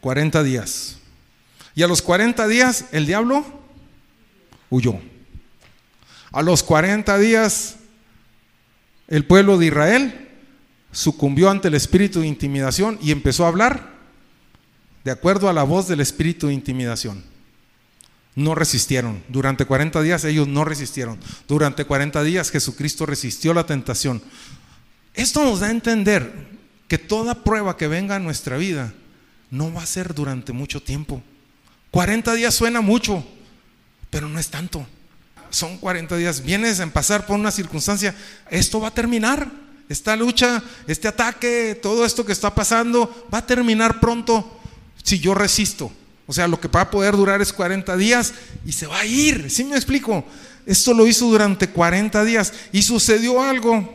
[0.00, 0.98] 40 días.
[1.74, 3.44] Y a los 40 días el diablo
[4.68, 5.00] huyó.
[6.30, 7.76] A los 40 días
[9.08, 10.28] el pueblo de Israel
[10.92, 13.97] sucumbió ante el espíritu de intimidación y empezó a hablar
[15.08, 17.24] de acuerdo a la voz del espíritu de intimidación
[18.34, 19.24] no resistieron.
[19.28, 21.18] Durante 40 días ellos no resistieron.
[21.48, 24.20] Durante 40 días Jesucristo resistió la tentación.
[25.14, 26.30] Esto nos da a entender
[26.88, 28.92] que toda prueba que venga a nuestra vida
[29.50, 31.22] no va a ser durante mucho tiempo.
[31.90, 33.26] 40 días suena mucho,
[34.10, 34.86] pero no es tanto.
[35.48, 36.42] Son 40 días.
[36.42, 38.14] Vienes en pasar por una circunstancia,
[38.50, 39.50] esto va a terminar.
[39.88, 44.57] Esta lucha, este ataque, todo esto que está pasando, va a terminar pronto
[45.08, 45.90] si yo resisto.
[46.26, 48.34] O sea, lo que va a poder durar es 40 días
[48.66, 49.50] y se va a ir.
[49.50, 50.24] ¿Sí me explico?
[50.66, 53.90] Esto lo hizo durante 40 días y sucedió algo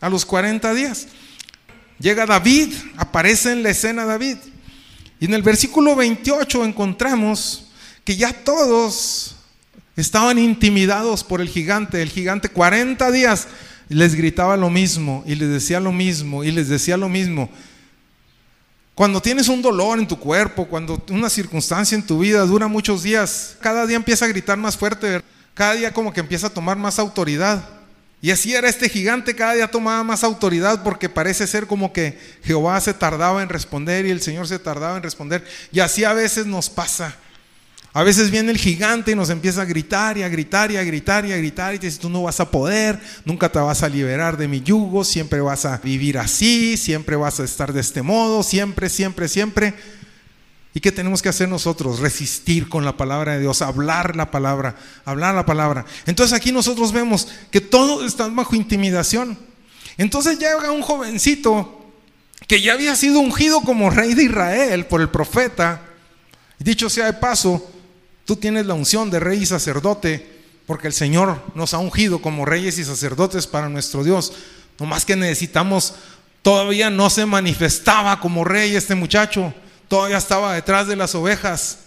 [0.00, 1.06] a los 40 días.
[1.98, 4.36] Llega David, aparece en la escena David.
[5.18, 7.68] Y en el versículo 28 encontramos
[8.04, 9.36] que ya todos
[9.96, 12.02] estaban intimidados por el gigante.
[12.02, 13.48] El gigante 40 días
[13.88, 17.48] les gritaba lo mismo y les decía lo mismo y les decía lo mismo.
[19.00, 23.02] Cuando tienes un dolor en tu cuerpo, cuando una circunstancia en tu vida dura muchos
[23.02, 25.22] días, cada día empieza a gritar más fuerte,
[25.54, 27.66] cada día como que empieza a tomar más autoridad.
[28.20, 32.18] Y así era este gigante, cada día tomaba más autoridad porque parece ser como que
[32.44, 35.46] Jehová se tardaba en responder y el Señor se tardaba en responder.
[35.72, 37.16] Y así a veces nos pasa.
[37.92, 40.84] A veces viene el gigante y nos empieza a gritar y a gritar y a
[40.84, 43.82] gritar y a gritar y te dice, tú no vas a poder, nunca te vas
[43.82, 47.80] a liberar de mi yugo, siempre vas a vivir así, siempre vas a estar de
[47.80, 49.74] este modo, siempre, siempre, siempre.
[50.72, 51.98] ¿Y qué tenemos que hacer nosotros?
[51.98, 55.84] Resistir con la palabra de Dios, hablar la palabra, hablar la palabra.
[56.06, 59.36] Entonces aquí nosotros vemos que todos están bajo intimidación.
[59.98, 61.90] Entonces llega un jovencito
[62.46, 65.82] que ya había sido ungido como rey de Israel por el profeta.
[66.60, 67.68] Dicho sea de paso,
[68.30, 70.24] Tú tienes la unción de rey y sacerdote
[70.64, 74.32] porque el Señor nos ha ungido como reyes y sacerdotes para nuestro Dios.
[74.78, 75.94] No más que necesitamos,
[76.40, 79.52] todavía no se manifestaba como rey este muchacho,
[79.88, 81.80] todavía estaba detrás de las ovejas,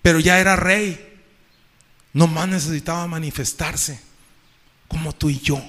[0.00, 1.18] pero ya era rey.
[2.14, 4.00] No más necesitaba manifestarse
[4.88, 5.62] como tú y yo.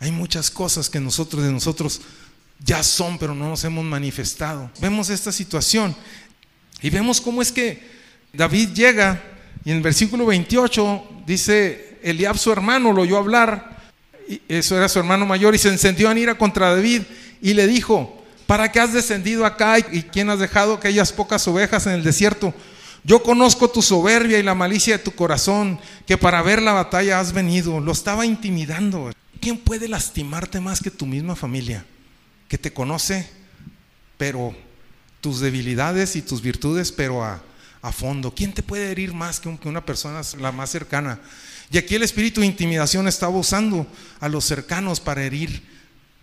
[0.00, 2.00] Hay muchas cosas que nosotros de nosotros
[2.60, 4.70] ya son, pero no nos hemos manifestado.
[4.80, 5.94] Vemos esta situación
[6.80, 7.92] y vemos cómo es que
[8.32, 9.32] David llega
[9.64, 13.78] y en el versículo 28 dice, Eliab su hermano lo oyó hablar,
[14.28, 17.02] y eso era su hermano mayor, y se encendió en ira contra David
[17.40, 21.86] y le dijo, ¿para qué has descendido acá y quién has dejado aquellas pocas ovejas
[21.86, 22.54] en el desierto?
[23.04, 27.20] Yo conozco tu soberbia y la malicia de tu corazón, que para ver la batalla
[27.20, 27.78] has venido.
[27.80, 29.12] Lo estaba intimidando.
[29.40, 31.84] ¿Quién puede lastimarte más que tu misma familia?
[32.48, 33.28] Que te conoce,
[34.16, 34.54] pero
[35.20, 37.42] tus debilidades y tus virtudes, pero a
[37.84, 38.34] a fondo.
[38.34, 41.20] ¿Quién te puede herir más que una persona la más cercana?
[41.70, 43.86] Y aquí el espíritu de intimidación estaba usando
[44.20, 45.62] a los cercanos para herir,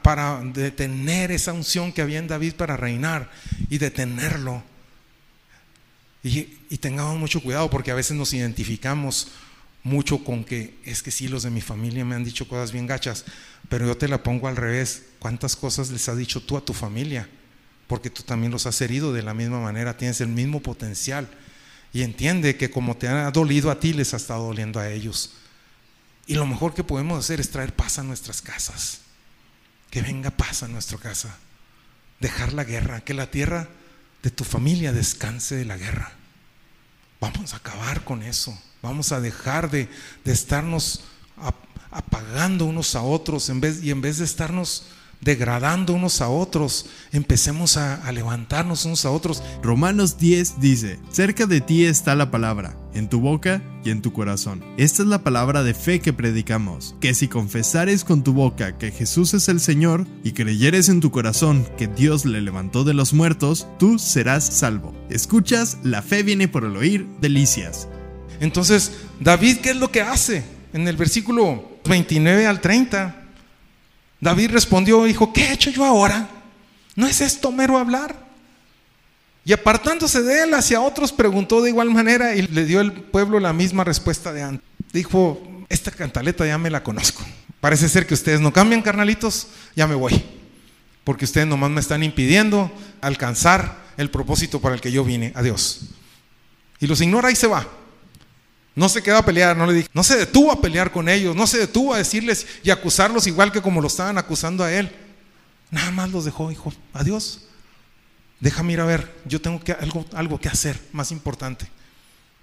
[0.02, 3.30] para detener esa unción que había en David para reinar
[3.70, 4.64] y detenerlo.
[6.24, 6.44] Y,
[6.78, 9.28] tengamos mucho cuidado porque a veces nos identificamos
[9.84, 12.88] mucho con que es que sí, los de mi familia me han dicho cosas bien
[12.88, 13.26] gachas,
[13.70, 15.04] pero yo te la pongo al revés.
[15.20, 17.30] ¿Cuántas cosas les has dicho tú a tu familia?
[17.86, 21.30] Porque tú también los has herido de la misma manera, tienes el mismo potencial.
[21.94, 25.34] Y entiende que como te ha dolido a ti, les ha estado doliendo a ellos.
[26.26, 29.02] Y lo mejor que podemos hacer es traer paz a nuestras casas.
[29.90, 31.38] Que venga paz a nuestra casa.
[32.20, 33.68] Dejar la guerra, que la tierra
[34.24, 36.14] de tu familia descanse de la guerra.
[37.20, 38.58] Vamos a acabar con eso.
[38.82, 39.90] Vamos a dejar de,
[40.24, 41.04] de estarnos
[41.92, 44.86] apagando unos a otros y en vez de estarnos
[45.22, 49.44] degradando unos a otros, empecemos a, a, levantarnos unos a otros.
[49.62, 54.14] Romanos 10 dice, cerca de ti está la palabra, en tu boca y en tu
[54.14, 54.64] corazón.
[54.78, 58.92] Esta es la palabra de fe que predicamos, que si confesares con tu boca que
[58.92, 63.14] Jesús es el Señor y creyeres en tu corazón que Dios le levantó de los
[63.14, 64.94] muertos, tú serás salvo.
[65.10, 67.88] Escuchas, la fe viene por el oír, delicias.
[68.40, 70.44] Entonces, David, ¿qué es lo que hace?
[70.74, 73.21] En el versículo 29 al 30.
[74.22, 76.30] David respondió, dijo, ¿qué he hecho yo ahora?
[76.96, 78.16] ¿No es esto mero hablar?
[79.44, 83.40] Y apartándose de él hacia otros, preguntó de igual manera y le dio el pueblo
[83.40, 84.66] la misma respuesta de antes.
[84.94, 87.24] Dijo, esta cantaleta ya me la conozco.
[87.60, 90.24] Parece ser que ustedes no cambian, carnalitos, ya me voy.
[91.04, 95.32] Porque ustedes nomás me están impidiendo alcanzar el propósito para el que yo vine.
[95.36, 95.82] Adiós.
[96.80, 97.68] Y los ignora y se va.
[98.76, 101.36] No se quedó a pelear, no le dije, no se detuvo a pelear con ellos,
[101.36, 104.92] no se detuvo a decirles y acusarlos igual que como lo estaban acusando a él.
[105.70, 107.42] Nada más los dejó, dijo, adiós.
[108.40, 111.68] Déjame ir a ver, yo tengo algo, algo que hacer más importante.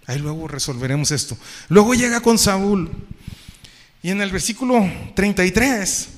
[0.07, 1.37] Ahí luego resolveremos esto.
[1.69, 2.91] Luego llega con Saúl.
[4.03, 6.09] Y en el versículo 33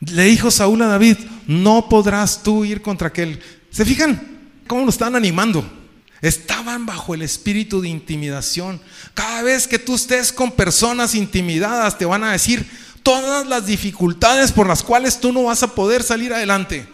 [0.00, 3.40] le dijo Saúl a David, no podrás tú ir contra aquel.
[3.70, 5.81] ¿Se fijan cómo lo están animando?
[6.22, 8.80] Estaban bajo el espíritu de intimidación.
[9.12, 12.64] Cada vez que tú estés con personas intimidadas, te van a decir
[13.02, 16.86] todas las dificultades por las cuales tú no vas a poder salir adelante.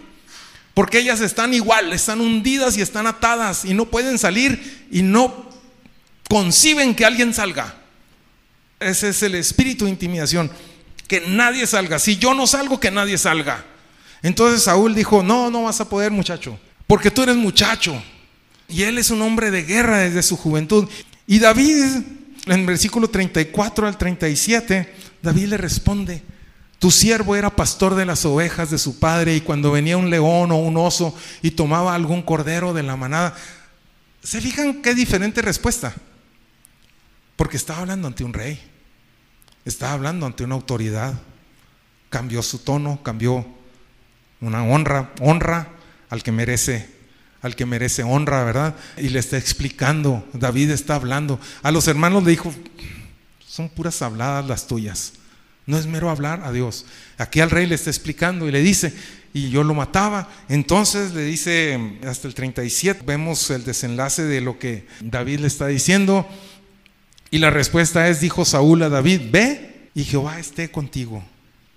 [0.73, 5.47] Porque ellas están igual, están hundidas y están atadas y no pueden salir y no
[6.29, 7.75] conciben que alguien salga.
[8.81, 10.51] Ese es el espíritu de intimidación.
[11.07, 11.99] Que nadie salga.
[11.99, 13.65] Si yo no salgo, que nadie salga.
[14.23, 16.59] Entonces Saúl dijo, no, no vas a poder muchacho.
[16.87, 18.01] Porque tú eres muchacho.
[18.69, 20.89] Y él es un hombre de guerra desde su juventud.
[21.27, 22.03] Y David,
[22.47, 26.23] en versículo 34 al 37, David le responde,
[26.79, 30.53] tu siervo era pastor de las ovejas de su padre y cuando venía un león
[30.53, 33.35] o un oso y tomaba algún cordero de la manada,
[34.23, 35.95] ¿se fijan qué diferente respuesta?
[37.37, 38.61] Porque estaba hablando ante un rey,
[39.65, 41.15] estaba hablando ante una autoridad,
[42.11, 43.47] cambió su tono, cambió
[44.41, 45.69] una honra, honra
[46.11, 46.98] al que merece
[47.43, 48.75] al que merece honra, ¿verdad?
[48.97, 51.41] Y le está explicando, David está hablando.
[51.63, 52.53] A los hermanos le dijo,
[53.47, 55.15] son puras habladas las tuyas.
[55.67, 56.87] No es mero hablar a Dios.
[57.19, 58.95] Aquí al rey le está explicando y le dice,
[59.35, 60.29] y yo lo mataba.
[60.49, 65.67] Entonces le dice, hasta el 37, vemos el desenlace de lo que David le está
[65.67, 66.27] diciendo.
[67.31, 71.23] Y la respuesta es, dijo Saúl a David, ve y Jehová esté contigo.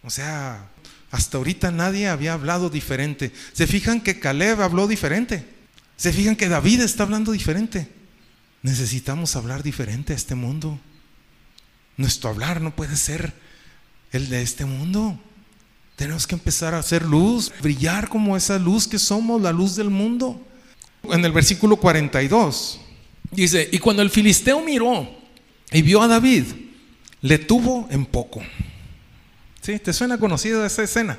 [0.03, 0.69] O sea,
[1.11, 3.31] hasta ahorita nadie había hablado diferente.
[3.53, 5.45] ¿Se fijan que Caleb habló diferente?
[5.97, 7.87] ¿Se fijan que David está hablando diferente?
[8.63, 10.79] Necesitamos hablar diferente a este mundo.
[11.97, 13.33] Nuestro hablar no puede ser
[14.11, 15.19] el de este mundo.
[15.95, 19.89] Tenemos que empezar a hacer luz, brillar como esa luz que somos, la luz del
[19.89, 20.47] mundo.
[21.03, 22.79] En el versículo 42
[23.31, 25.07] dice, y cuando el filisteo miró
[25.71, 26.45] y vio a David,
[27.21, 28.41] le tuvo en poco.
[29.61, 29.77] ¿Sí?
[29.77, 31.17] ¿Te suena conocida esa escena?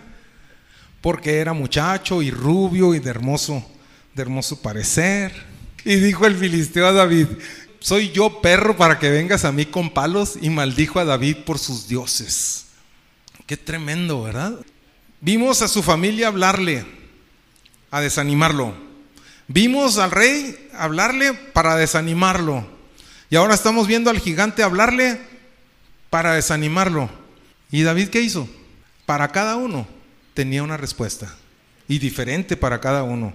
[1.00, 3.64] Porque era muchacho y rubio y de hermoso,
[4.14, 5.32] de hermoso parecer.
[5.84, 7.26] Y dijo el filisteo a David,
[7.78, 11.58] soy yo perro para que vengas a mí con palos y maldijo a David por
[11.58, 12.66] sus dioses.
[13.46, 14.54] Qué tremendo, ¿verdad?
[15.20, 16.84] Vimos a su familia hablarle,
[17.90, 18.74] a desanimarlo.
[19.46, 22.66] Vimos al rey hablarle para desanimarlo.
[23.30, 25.20] Y ahora estamos viendo al gigante hablarle
[26.10, 27.21] para desanimarlo.
[27.72, 28.48] ¿Y David qué hizo?
[29.06, 29.88] Para cada uno
[30.34, 31.34] tenía una respuesta
[31.88, 33.34] y diferente para cada uno.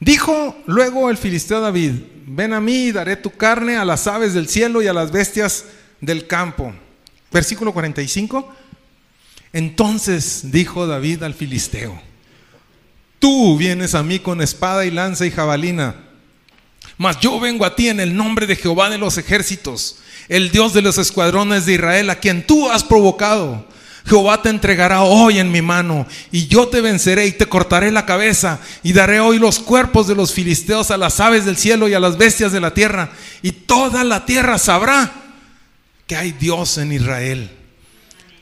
[0.00, 1.92] Dijo luego el filisteo David,
[2.26, 5.12] ven a mí y daré tu carne a las aves del cielo y a las
[5.12, 5.66] bestias
[6.00, 6.74] del campo.
[7.30, 8.54] Versículo 45.
[9.52, 12.00] Entonces dijo David al filisteo,
[13.18, 15.96] tú vienes a mí con espada y lanza y jabalina,
[16.98, 19.98] mas yo vengo a ti en el nombre de Jehová de los ejércitos
[20.28, 23.66] el Dios de los escuadrones de Israel, a quien tú has provocado.
[24.06, 28.06] Jehová te entregará hoy en mi mano y yo te venceré y te cortaré la
[28.06, 31.94] cabeza y daré hoy los cuerpos de los filisteos a las aves del cielo y
[31.94, 33.10] a las bestias de la tierra
[33.42, 35.12] y toda la tierra sabrá
[36.06, 37.50] que hay Dios en Israel.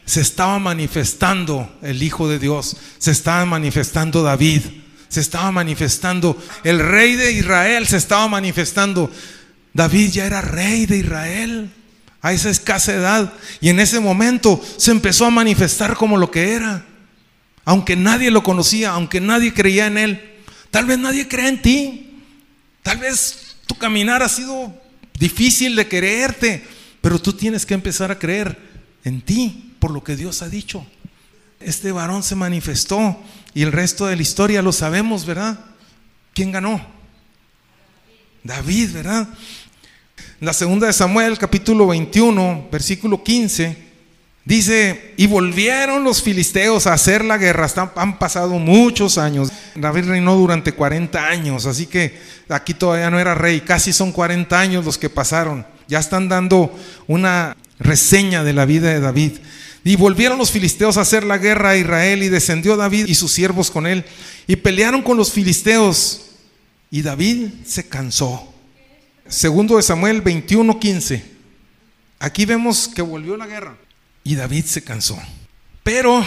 [0.04, 4.60] Se estaba manifestando el Hijo de Dios, se estaba manifestando David,
[5.08, 9.10] se estaba manifestando el rey de Israel, se estaba manifestando.
[9.74, 11.70] David ya era rey de Israel
[12.22, 13.32] a esa escasa edad.
[13.60, 16.86] Y en ese momento se empezó a manifestar como lo que era.
[17.66, 20.34] Aunque nadie lo conocía, aunque nadie creía en él.
[20.70, 22.22] Tal vez nadie cree en ti.
[22.82, 24.72] Tal vez tu caminar ha sido
[25.18, 26.64] difícil de creerte.
[27.00, 28.58] Pero tú tienes que empezar a creer
[29.04, 30.86] en ti por lo que Dios ha dicho.
[31.60, 33.20] Este varón se manifestó
[33.54, 35.58] y el resto de la historia lo sabemos, ¿verdad?
[36.32, 36.84] ¿Quién ganó?
[38.42, 39.28] David, ¿verdad?
[40.44, 43.76] La segunda de Samuel, capítulo 21, versículo 15,
[44.44, 47.66] dice, y volvieron los filisteos a hacer la guerra.
[47.96, 49.50] han pasado muchos años.
[49.74, 52.18] David reinó durante 40 años, así que
[52.48, 53.62] aquí todavía no era rey.
[53.62, 55.66] Casi son 40 años los que pasaron.
[55.88, 56.76] Ya están dando
[57.06, 59.32] una reseña de la vida de David.
[59.82, 63.32] Y volvieron los filisteos a hacer la guerra a Israel y descendió David y sus
[63.32, 64.04] siervos con él
[64.46, 66.26] y pelearon con los filisteos.
[66.90, 68.53] Y David se cansó
[69.28, 71.22] Segundo de Samuel 21:15.
[72.18, 73.76] Aquí vemos que volvió la guerra
[74.22, 75.18] y David se cansó.
[75.82, 76.22] Pero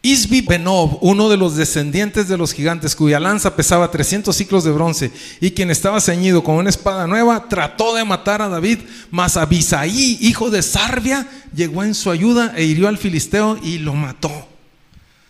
[0.00, 4.72] Isbi Benob, uno de los descendientes de los gigantes, cuya lanza pesaba 300 ciclos de
[4.72, 8.80] bronce y quien estaba ceñido con una espada nueva, trató de matar a David,
[9.10, 13.94] mas Abisaí, hijo de Sarbia, llegó en su ayuda e hirió al filisteo y lo
[13.94, 14.48] mató.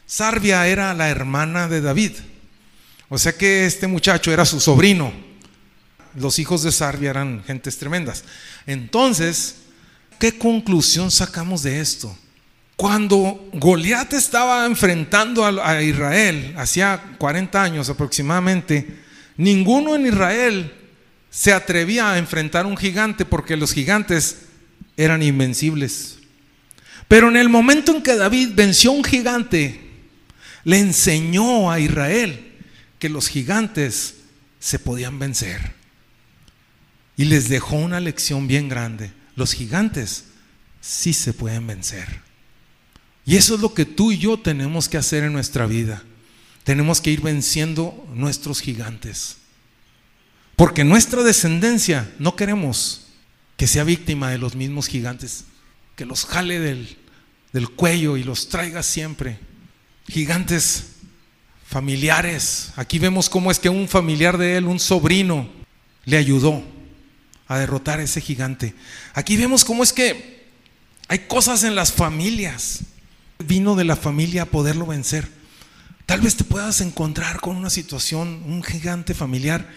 [0.06, 2.12] Sarbia era la hermana de David.
[3.08, 5.31] O sea que este muchacho era su sobrino
[6.16, 8.24] los hijos de Sarbia eran gentes tremendas.
[8.66, 9.56] Entonces,
[10.18, 12.16] ¿qué conclusión sacamos de esto?
[12.76, 18.98] Cuando Goliat estaba enfrentando a Israel, hacía 40 años aproximadamente,
[19.36, 20.72] ninguno en Israel
[21.30, 24.42] se atrevía a enfrentar a un gigante porque los gigantes
[24.96, 26.18] eran invencibles.
[27.08, 29.80] Pero en el momento en que David venció a un gigante,
[30.64, 32.52] le enseñó a Israel
[32.98, 34.14] que los gigantes
[34.60, 35.81] se podían vencer.
[37.22, 39.12] Y les dejó una lección bien grande.
[39.36, 40.24] Los gigantes
[40.80, 42.20] sí se pueden vencer.
[43.24, 46.02] Y eso es lo que tú y yo tenemos que hacer en nuestra vida.
[46.64, 49.36] Tenemos que ir venciendo nuestros gigantes.
[50.56, 53.06] Porque nuestra descendencia no queremos
[53.56, 55.44] que sea víctima de los mismos gigantes,
[55.94, 56.98] que los jale del,
[57.52, 59.38] del cuello y los traiga siempre.
[60.08, 60.86] Gigantes
[61.68, 62.72] familiares.
[62.74, 65.48] Aquí vemos cómo es que un familiar de él, un sobrino,
[66.04, 66.71] le ayudó
[67.54, 68.74] a derrotar a ese gigante.
[69.14, 70.42] Aquí vemos cómo es que
[71.08, 72.80] hay cosas en las familias.
[73.38, 75.28] Vino de la familia a poderlo vencer.
[76.06, 79.68] Tal vez te puedas encontrar con una situación, un gigante familiar,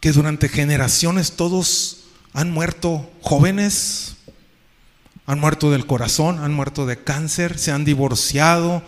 [0.00, 4.16] que durante generaciones todos han muerto jóvenes,
[5.26, 8.82] han muerto del corazón, han muerto de cáncer, se han divorciado,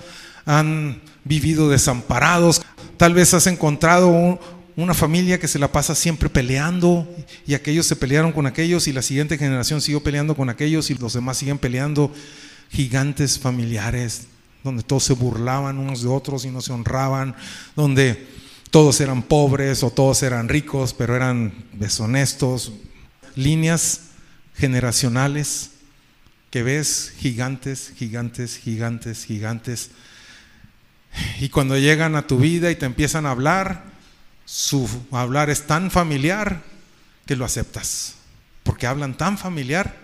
[0.44, 2.62] han vivido desamparados.
[2.96, 4.38] Tal vez has encontrado un,
[4.76, 7.08] una familia que se la pasa siempre peleando
[7.46, 10.94] y aquellos se pelearon con aquellos y la siguiente generación siguió peleando con aquellos y
[10.94, 12.12] los demás siguen peleando.
[12.70, 14.26] Gigantes familiares
[14.66, 17.36] donde todos se burlaban unos de otros y no se honraban,
[17.76, 18.26] donde
[18.70, 22.72] todos eran pobres o todos eran ricos, pero eran deshonestos.
[23.36, 24.08] Líneas
[24.56, 25.70] generacionales
[26.50, 29.90] que ves gigantes, gigantes, gigantes, gigantes.
[31.40, 33.84] Y cuando llegan a tu vida y te empiezan a hablar,
[34.46, 36.62] su hablar es tan familiar
[37.26, 38.14] que lo aceptas.
[38.62, 39.96] Porque hablan tan familiar,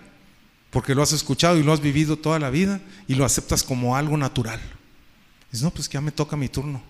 [0.69, 3.95] porque lo has escuchado y lo has vivido toda la vida y lo aceptas como
[3.95, 4.61] algo natural.
[5.51, 6.83] Dices, no, pues que ya me toca mi turno.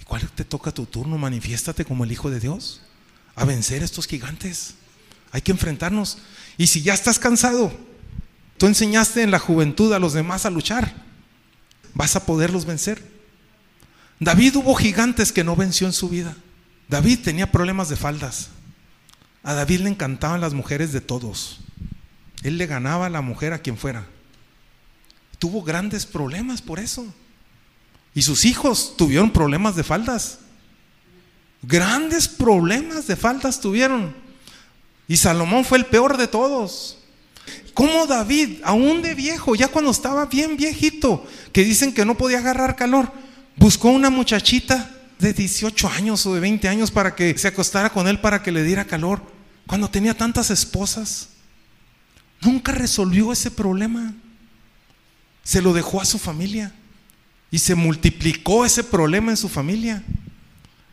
[0.00, 1.18] ¿Y cuál te toca tu turno?
[1.18, 2.82] Manifiéstate como el Hijo de Dios
[3.34, 4.74] a vencer estos gigantes.
[5.32, 6.18] Hay que enfrentarnos.
[6.56, 7.72] Y si ya estás cansado,
[8.58, 10.94] tú enseñaste en la juventud a los demás a luchar,
[11.94, 13.17] vas a poderlos vencer.
[14.20, 16.36] David hubo gigantes que no venció en su vida.
[16.88, 18.48] David tenía problemas de faldas.
[19.42, 21.60] A David le encantaban las mujeres de todos.
[22.42, 24.06] Él le ganaba a la mujer a quien fuera.
[25.38, 27.06] Tuvo grandes problemas por eso.
[28.14, 30.40] Y sus hijos tuvieron problemas de faldas.
[31.62, 34.14] Grandes problemas de faldas tuvieron.
[35.06, 36.98] Y Salomón fue el peor de todos.
[37.74, 42.38] Como David, aún de viejo, ya cuando estaba bien viejito, que dicen que no podía
[42.38, 43.10] agarrar calor,
[43.58, 44.88] Buscó una muchachita
[45.18, 48.52] de 18 años o de 20 años para que se acostara con él para que
[48.52, 49.20] le diera calor,
[49.66, 51.30] cuando tenía tantas esposas.
[52.40, 54.14] Nunca resolvió ese problema.
[55.42, 56.72] se lo dejó a su familia.
[57.50, 60.04] Y se multiplicó ese problema en su familia.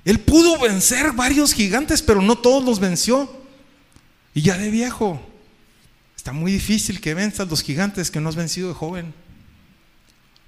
[0.06, 3.30] Él pudo vencer varios gigantes, pero no todos los venció.
[4.34, 5.22] Y ya de viejo,
[6.16, 9.14] está muy difícil que venzas los gigantes que no has vencido de joven.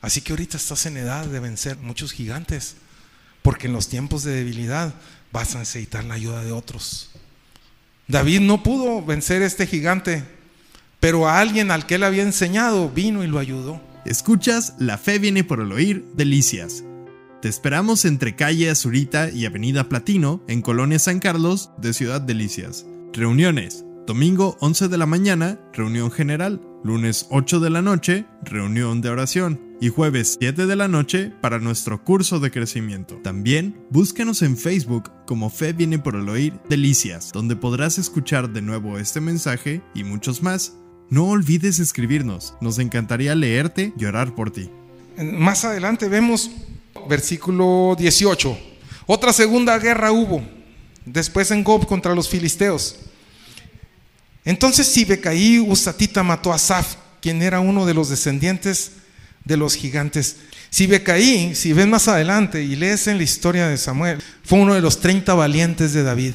[0.02, 2.76] Así que ahorita estás en edad de vencer muchos gigantes,
[3.42, 4.94] porque en los tiempos de debilidad
[5.32, 7.10] vas a necesitar la ayuda de otros.
[8.08, 10.24] David no pudo vencer este gigante,
[11.00, 13.82] pero a alguien al que él había enseñado vino y lo ayudó.
[14.06, 16.84] Escuchas La Fe viene por el oír, Delicias.
[17.42, 22.86] Te esperamos entre calle Azurita y Avenida Platino, en Colonia San Carlos, de Ciudad Delicias.
[23.14, 23.84] Reuniones.
[24.08, 26.62] Domingo 11 de la mañana, reunión general.
[26.82, 29.60] Lunes 8 de la noche, reunión de oración.
[29.82, 33.20] Y jueves 7 de la noche para nuestro curso de crecimiento.
[33.22, 38.62] También búscanos en Facebook como Fe viene por el oír Delicias, donde podrás escuchar de
[38.62, 40.78] nuevo este mensaje y muchos más.
[41.10, 44.70] No olvides escribirnos, nos encantaría leerte y orar por ti.
[45.18, 46.50] Más adelante vemos
[47.10, 48.58] versículo 18.
[49.06, 50.42] Otra segunda guerra hubo,
[51.06, 53.02] después en Gob contra los filisteos.
[54.48, 58.94] Entonces Sibecaí Usatita mató a Saf, quien era uno de los descendientes
[59.44, 60.38] de los gigantes.
[60.70, 64.80] Sibecaí, si ves más adelante y lees en la historia de Samuel, fue uno de
[64.80, 66.34] los 30 valientes de David.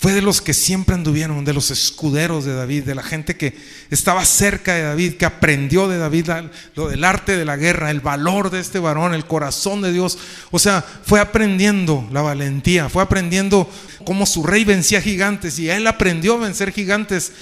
[0.00, 3.54] Fue de los que siempre anduvieron, de los escuderos de David, de la gente que
[3.90, 6.30] estaba cerca de David, que aprendió de David
[6.74, 10.16] lo del arte de la guerra, el valor de este varón, el corazón de Dios.
[10.52, 13.70] O sea, fue aprendiendo la valentía, fue aprendiendo
[14.06, 17.32] cómo su rey vencía gigantes y él aprendió a vencer gigantes.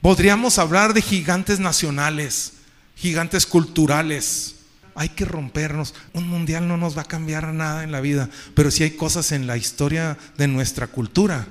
[0.00, 2.54] Podríamos hablar de gigantes nacionales,
[2.96, 4.54] gigantes culturales.
[4.94, 5.94] Hay que rompernos.
[6.14, 9.32] Un mundial no nos va a cambiar nada en la vida, pero sí hay cosas
[9.32, 11.46] en la historia de nuestra cultura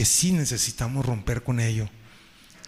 [0.00, 1.86] que sí necesitamos romper con ello.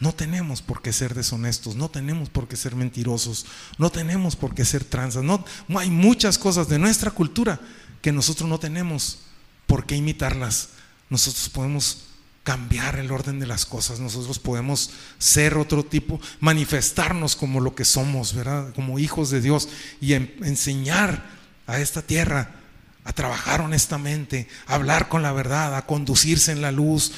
[0.00, 3.46] No tenemos por qué ser deshonestos, no tenemos por qué ser mentirosos,
[3.78, 5.24] no tenemos por qué ser transas.
[5.24, 5.42] No,
[5.78, 7.58] hay muchas cosas de nuestra cultura
[8.02, 9.20] que nosotros no tenemos
[9.66, 10.72] por qué imitarlas.
[11.08, 12.02] Nosotros podemos
[12.42, 17.86] cambiar el orden de las cosas, nosotros podemos ser otro tipo, manifestarnos como lo que
[17.86, 18.74] somos, ¿verdad?
[18.74, 19.70] Como hijos de Dios
[20.02, 21.30] y enseñar
[21.66, 22.61] a esta tierra
[23.04, 27.12] a trabajar honestamente, a hablar con la verdad, a conducirse en la luz.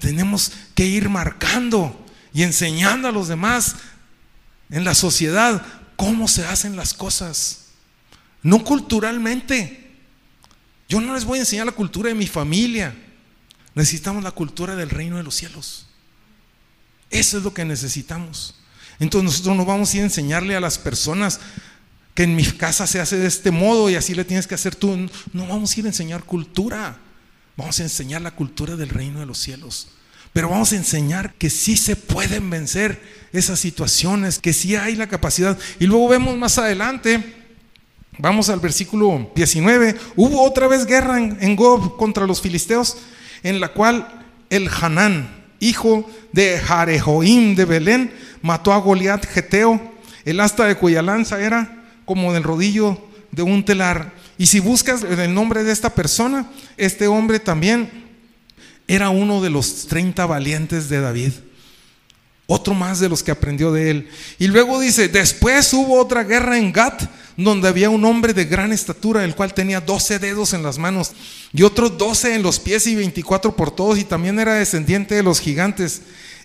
[0.00, 3.76] Tenemos que ir marcando y enseñando a los demás
[4.70, 5.64] en la sociedad
[5.96, 7.66] cómo se hacen las cosas.
[8.42, 9.96] No culturalmente.
[10.88, 12.94] Yo no les voy a enseñar la cultura de mi familia.
[13.74, 15.86] Necesitamos la cultura del reino de los cielos.
[17.10, 18.56] Eso es lo que necesitamos.
[18.98, 21.40] Entonces nosotros no vamos a ir a enseñarle a las personas
[22.18, 24.74] que en mi casa se hace de este modo y así le tienes que hacer
[24.74, 25.08] tú.
[25.32, 26.98] No vamos a ir a enseñar cultura,
[27.56, 29.90] vamos a enseñar la cultura del reino de los cielos.
[30.32, 33.00] Pero vamos a enseñar que sí se pueden vencer
[33.32, 35.56] esas situaciones, que sí hay la capacidad.
[35.78, 37.22] Y luego vemos más adelante,
[38.18, 42.96] vamos al versículo 19, hubo otra vez guerra en, Gob contra los filisteos,
[43.44, 48.12] en la cual el Hanán, hijo de Jarejoim de Belén,
[48.42, 49.80] mató a Goliat Geteo,
[50.24, 51.77] el asta de cuya lanza era
[52.08, 52.98] como del rodillo
[53.30, 54.14] de un telar.
[54.38, 57.90] Y si buscas el nombre de esta persona, este hombre también
[58.88, 61.32] era uno de los 30 valientes de David.
[62.46, 64.08] Otro más de los que aprendió de él.
[64.38, 67.02] Y luego dice, después hubo otra guerra en Gat,
[67.36, 71.12] donde había un hombre de gran estatura, el cual tenía 12 dedos en las manos
[71.52, 75.22] y otros 12 en los pies y 24 por todos, y también era descendiente de
[75.22, 76.00] los gigantes.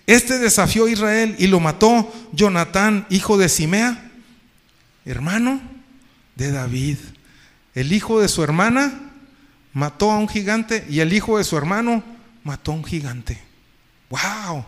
[0.06, 4.03] Este desafió a Israel y lo mató Jonatán, hijo de Simea
[5.04, 5.60] hermano
[6.36, 6.98] de David.
[7.74, 9.12] El hijo de su hermana
[9.72, 12.02] mató a un gigante y el hijo de su hermano
[12.42, 13.40] mató a un gigante.
[14.10, 14.64] ¡Wow!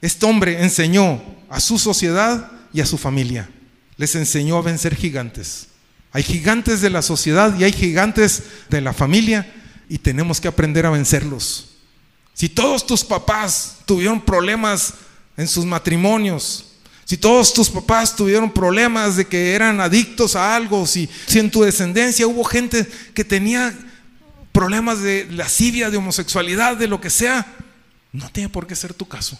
[0.00, 3.48] Este hombre enseñó a su sociedad y a su familia.
[3.96, 5.68] Les enseñó a vencer gigantes.
[6.12, 9.52] Hay gigantes de la sociedad y hay gigantes de la familia
[9.88, 11.76] y tenemos que aprender a vencerlos.
[12.34, 14.94] Si todos tus papás tuvieron problemas
[15.36, 16.69] en sus matrimonios,
[17.10, 21.50] si todos tus papás tuvieron problemas de que eran adictos a algo, si, si en
[21.50, 23.76] tu descendencia hubo gente que tenía
[24.52, 27.52] problemas de lascivia, de homosexualidad, de lo que sea,
[28.12, 29.36] no tiene por qué ser tu caso.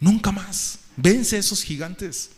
[0.00, 0.80] Nunca más.
[0.98, 2.28] Vence a esos gigantes.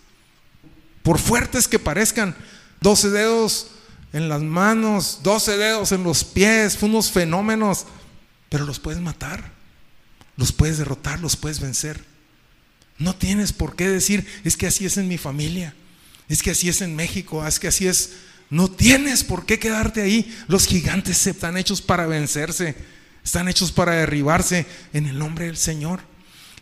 [1.03, 2.37] Por fuertes que parezcan,
[2.81, 3.73] 12 dedos
[4.13, 7.87] en las manos, 12 dedos en los pies, unos fenómenos,
[8.49, 9.51] pero los puedes matar,
[10.37, 12.05] los puedes derrotar, los puedes vencer.
[12.99, 15.75] No tienes por qué decir, es que así es en mi familia,
[16.29, 18.13] es que así es en México, es que así es.
[18.49, 20.35] No tienes por qué quedarte ahí.
[20.49, 22.77] Los gigantes están hechos para vencerse,
[23.25, 26.01] están hechos para derribarse en el nombre del Señor.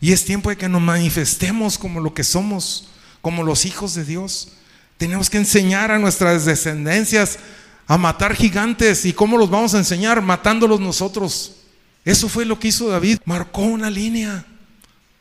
[0.00, 2.88] Y es tiempo de que nos manifestemos como lo que somos,
[3.20, 4.52] como los hijos de Dios.
[4.96, 7.38] Tenemos que enseñar a nuestras descendencias
[7.86, 9.04] a matar gigantes.
[9.04, 10.20] ¿Y cómo los vamos a enseñar?
[10.22, 11.56] Matándolos nosotros.
[12.04, 13.18] Eso fue lo que hizo David.
[13.24, 14.44] Marcó una línea.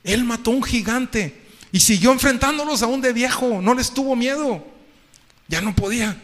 [0.04, 1.42] Él mató un gigante
[1.72, 3.62] y siguió enfrentándolos aún de viejo.
[3.62, 4.66] No les tuvo miedo.
[5.48, 6.22] Ya no podía.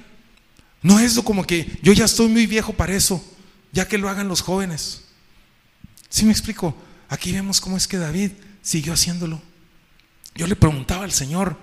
[0.82, 3.24] No es como que yo ya estoy muy viejo para eso,
[3.72, 5.04] ya que lo hagan los jóvenes.
[6.10, 6.76] ¿Sí me explico?
[7.10, 9.42] Aquí vemos cómo es que David siguió haciéndolo.
[10.36, 11.58] Yo le preguntaba al Señor,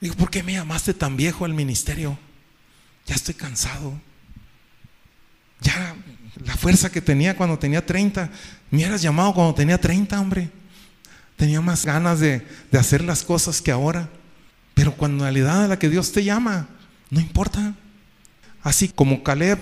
[0.00, 2.18] digo, ¿por qué me llamaste tan viejo al ministerio?
[3.06, 4.00] Ya estoy cansado.
[5.60, 5.96] Ya
[6.44, 8.30] la fuerza que tenía cuando tenía 30,
[8.70, 10.50] me hubieras llamado cuando tenía 30, hombre.
[11.38, 14.10] Tenía más ganas de, de hacer las cosas que ahora.
[14.74, 16.68] Pero cuando la edad a la que Dios te llama,
[17.08, 17.74] no importa.
[18.62, 19.58] Así como Caleb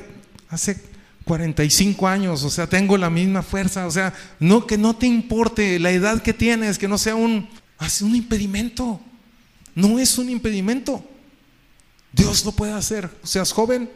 [0.48, 0.82] hace
[1.24, 5.78] 45 años, o sea, tengo la misma fuerza, o sea, no que no te importe
[5.78, 7.48] la edad que tienes, que no sea un,
[7.78, 9.00] hace un impedimento.
[9.74, 11.04] No es un impedimento.
[12.10, 13.10] Dios lo puede hacer.
[13.22, 13.90] Seas joven,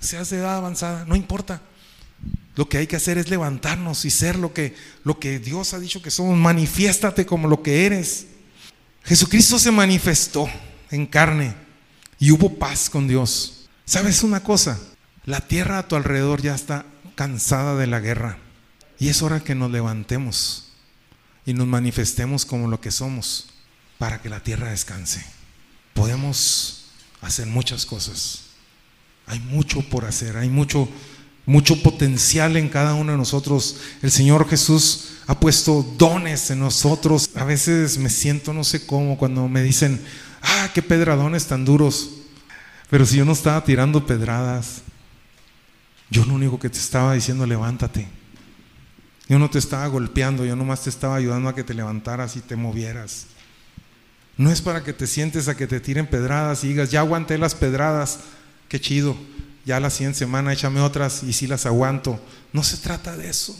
[0.00, 1.62] seas de edad avanzada, no importa.
[2.54, 5.78] Lo que hay que hacer es levantarnos y ser lo que, lo que Dios ha
[5.78, 6.36] dicho que somos.
[6.36, 8.26] Manifiéstate como lo que eres.
[9.04, 10.48] Jesucristo se manifestó
[10.90, 11.54] en carne
[12.18, 13.68] y hubo paz con Dios.
[13.84, 14.78] ¿Sabes una cosa?
[15.24, 18.38] La tierra a tu alrededor ya está cansada de la guerra.
[18.98, 20.72] Y es hora que nos levantemos
[21.46, 23.48] y nos manifestemos como lo que somos
[23.98, 25.24] para que la tierra descanse.
[25.94, 26.84] Podemos
[27.20, 28.44] hacer muchas cosas.
[29.26, 30.88] Hay mucho por hacer, hay mucho
[31.44, 33.76] mucho potencial en cada uno de nosotros.
[34.00, 37.30] El Señor Jesús ha puesto dones en nosotros.
[37.34, 40.00] A veces me siento no sé cómo cuando me dicen,
[40.40, 42.10] ah, qué pedradones tan duros.
[42.90, 44.82] Pero si yo no estaba tirando pedradas,
[46.10, 48.06] yo lo único que te estaba diciendo, levántate.
[49.28, 52.40] Yo no te estaba golpeando, yo nomás te estaba ayudando a que te levantaras y
[52.40, 53.26] te movieras.
[54.36, 57.38] No es para que te sientes a que te tiren pedradas y digas, ya aguanté
[57.38, 58.20] las pedradas,
[58.68, 59.16] qué chido
[59.64, 62.20] ya la siguiente semana échame otras y si las aguanto.
[62.52, 63.56] No se trata de eso.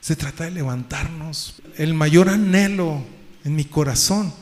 [0.00, 1.54] Se trata de levantarnos.
[1.76, 3.04] El mayor anhelo
[3.44, 4.32] en mi corazón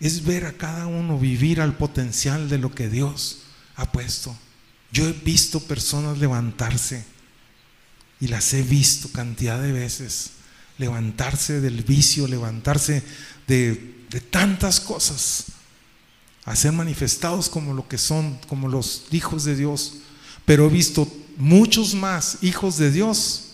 [0.00, 3.42] es ver a cada uno vivir al potencial de lo que Dios
[3.76, 4.36] ha puesto.
[4.92, 7.04] Yo he visto personas levantarse
[8.18, 10.32] y las he visto cantidad de veces.
[10.78, 13.02] Levantarse del vicio, levantarse
[13.46, 15.59] de, de tantas cosas
[16.44, 19.98] a ser manifestados como lo que son, como los hijos de Dios.
[20.44, 23.52] Pero he visto muchos más hijos de Dios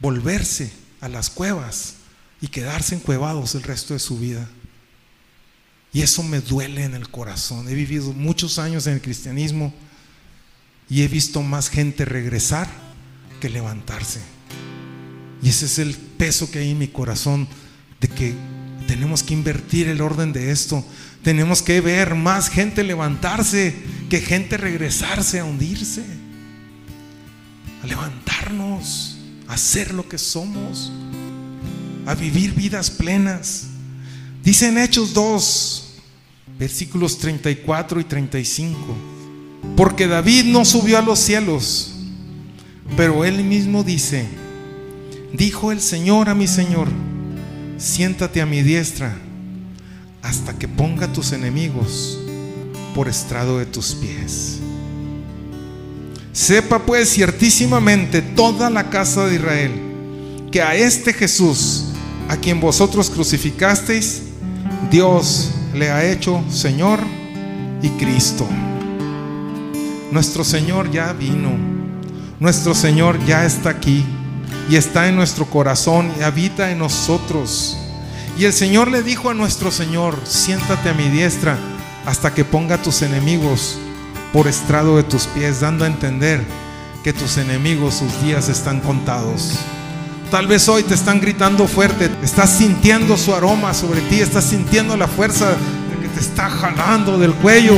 [0.00, 1.94] volverse a las cuevas
[2.40, 4.48] y quedarse encuevados el resto de su vida.
[5.92, 7.68] Y eso me duele en el corazón.
[7.68, 9.72] He vivido muchos años en el cristianismo
[10.88, 12.68] y he visto más gente regresar
[13.40, 14.20] que levantarse.
[15.42, 17.48] Y ese es el peso que hay en mi corazón
[18.00, 18.34] de que
[18.86, 20.84] tenemos que invertir el orden de esto.
[21.22, 23.74] Tenemos que ver más gente levantarse
[24.08, 26.04] que gente regresarse a hundirse.
[27.82, 30.92] A levantarnos, a ser lo que somos,
[32.06, 33.66] a vivir vidas plenas.
[34.42, 35.94] Dice en Hechos 2,
[36.58, 38.78] versículos 34 y 35.
[39.76, 41.94] Porque David no subió a los cielos,
[42.96, 44.26] pero él mismo dice,
[45.32, 46.88] dijo el Señor a mi Señor,
[47.76, 49.16] siéntate a mi diestra
[50.28, 52.18] hasta que ponga tus enemigos
[52.94, 54.58] por estrado de tus pies.
[56.32, 59.72] Sepa pues ciertísimamente toda la casa de Israel
[60.52, 61.86] que a este Jesús,
[62.28, 64.22] a quien vosotros crucificasteis,
[64.90, 67.00] Dios le ha hecho Señor
[67.82, 68.46] y Cristo.
[70.12, 71.52] Nuestro Señor ya vino,
[72.38, 74.04] nuestro Señor ya está aquí
[74.68, 77.78] y está en nuestro corazón y habita en nosotros.
[78.38, 81.58] Y el Señor le dijo a nuestro Señor, siéntate a mi diestra
[82.06, 83.80] hasta que ponga tus enemigos
[84.32, 86.44] por estrado de tus pies, dando a entender
[87.02, 89.58] que tus enemigos sus días están contados.
[90.30, 94.96] Tal vez hoy te están gritando fuerte, estás sintiendo su aroma sobre ti, estás sintiendo
[94.96, 95.48] la fuerza
[95.90, 97.74] de que te está jalando del cuello.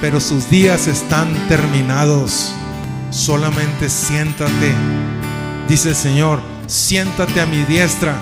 [0.00, 2.52] Pero sus días están terminados.
[3.10, 4.72] Solamente siéntate,
[5.68, 8.20] dice el Señor siéntate a mi diestra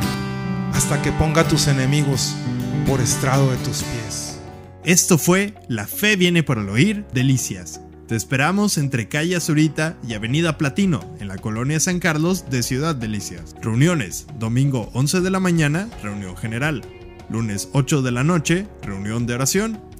[0.72, 2.34] hasta que ponga tus enemigos
[2.86, 4.38] por estrado de tus pies.
[4.84, 7.80] Esto fue La Fe viene por el oír, Delicias.
[8.06, 12.94] Te esperamos entre calle Azurita y Avenida Platino, en la colonia San Carlos de Ciudad
[12.94, 13.54] Delicias.
[13.62, 16.82] Reuniones, domingo 11 de la mañana, reunión general.
[17.30, 19.93] Lunes 8 de la noche, reunión de oración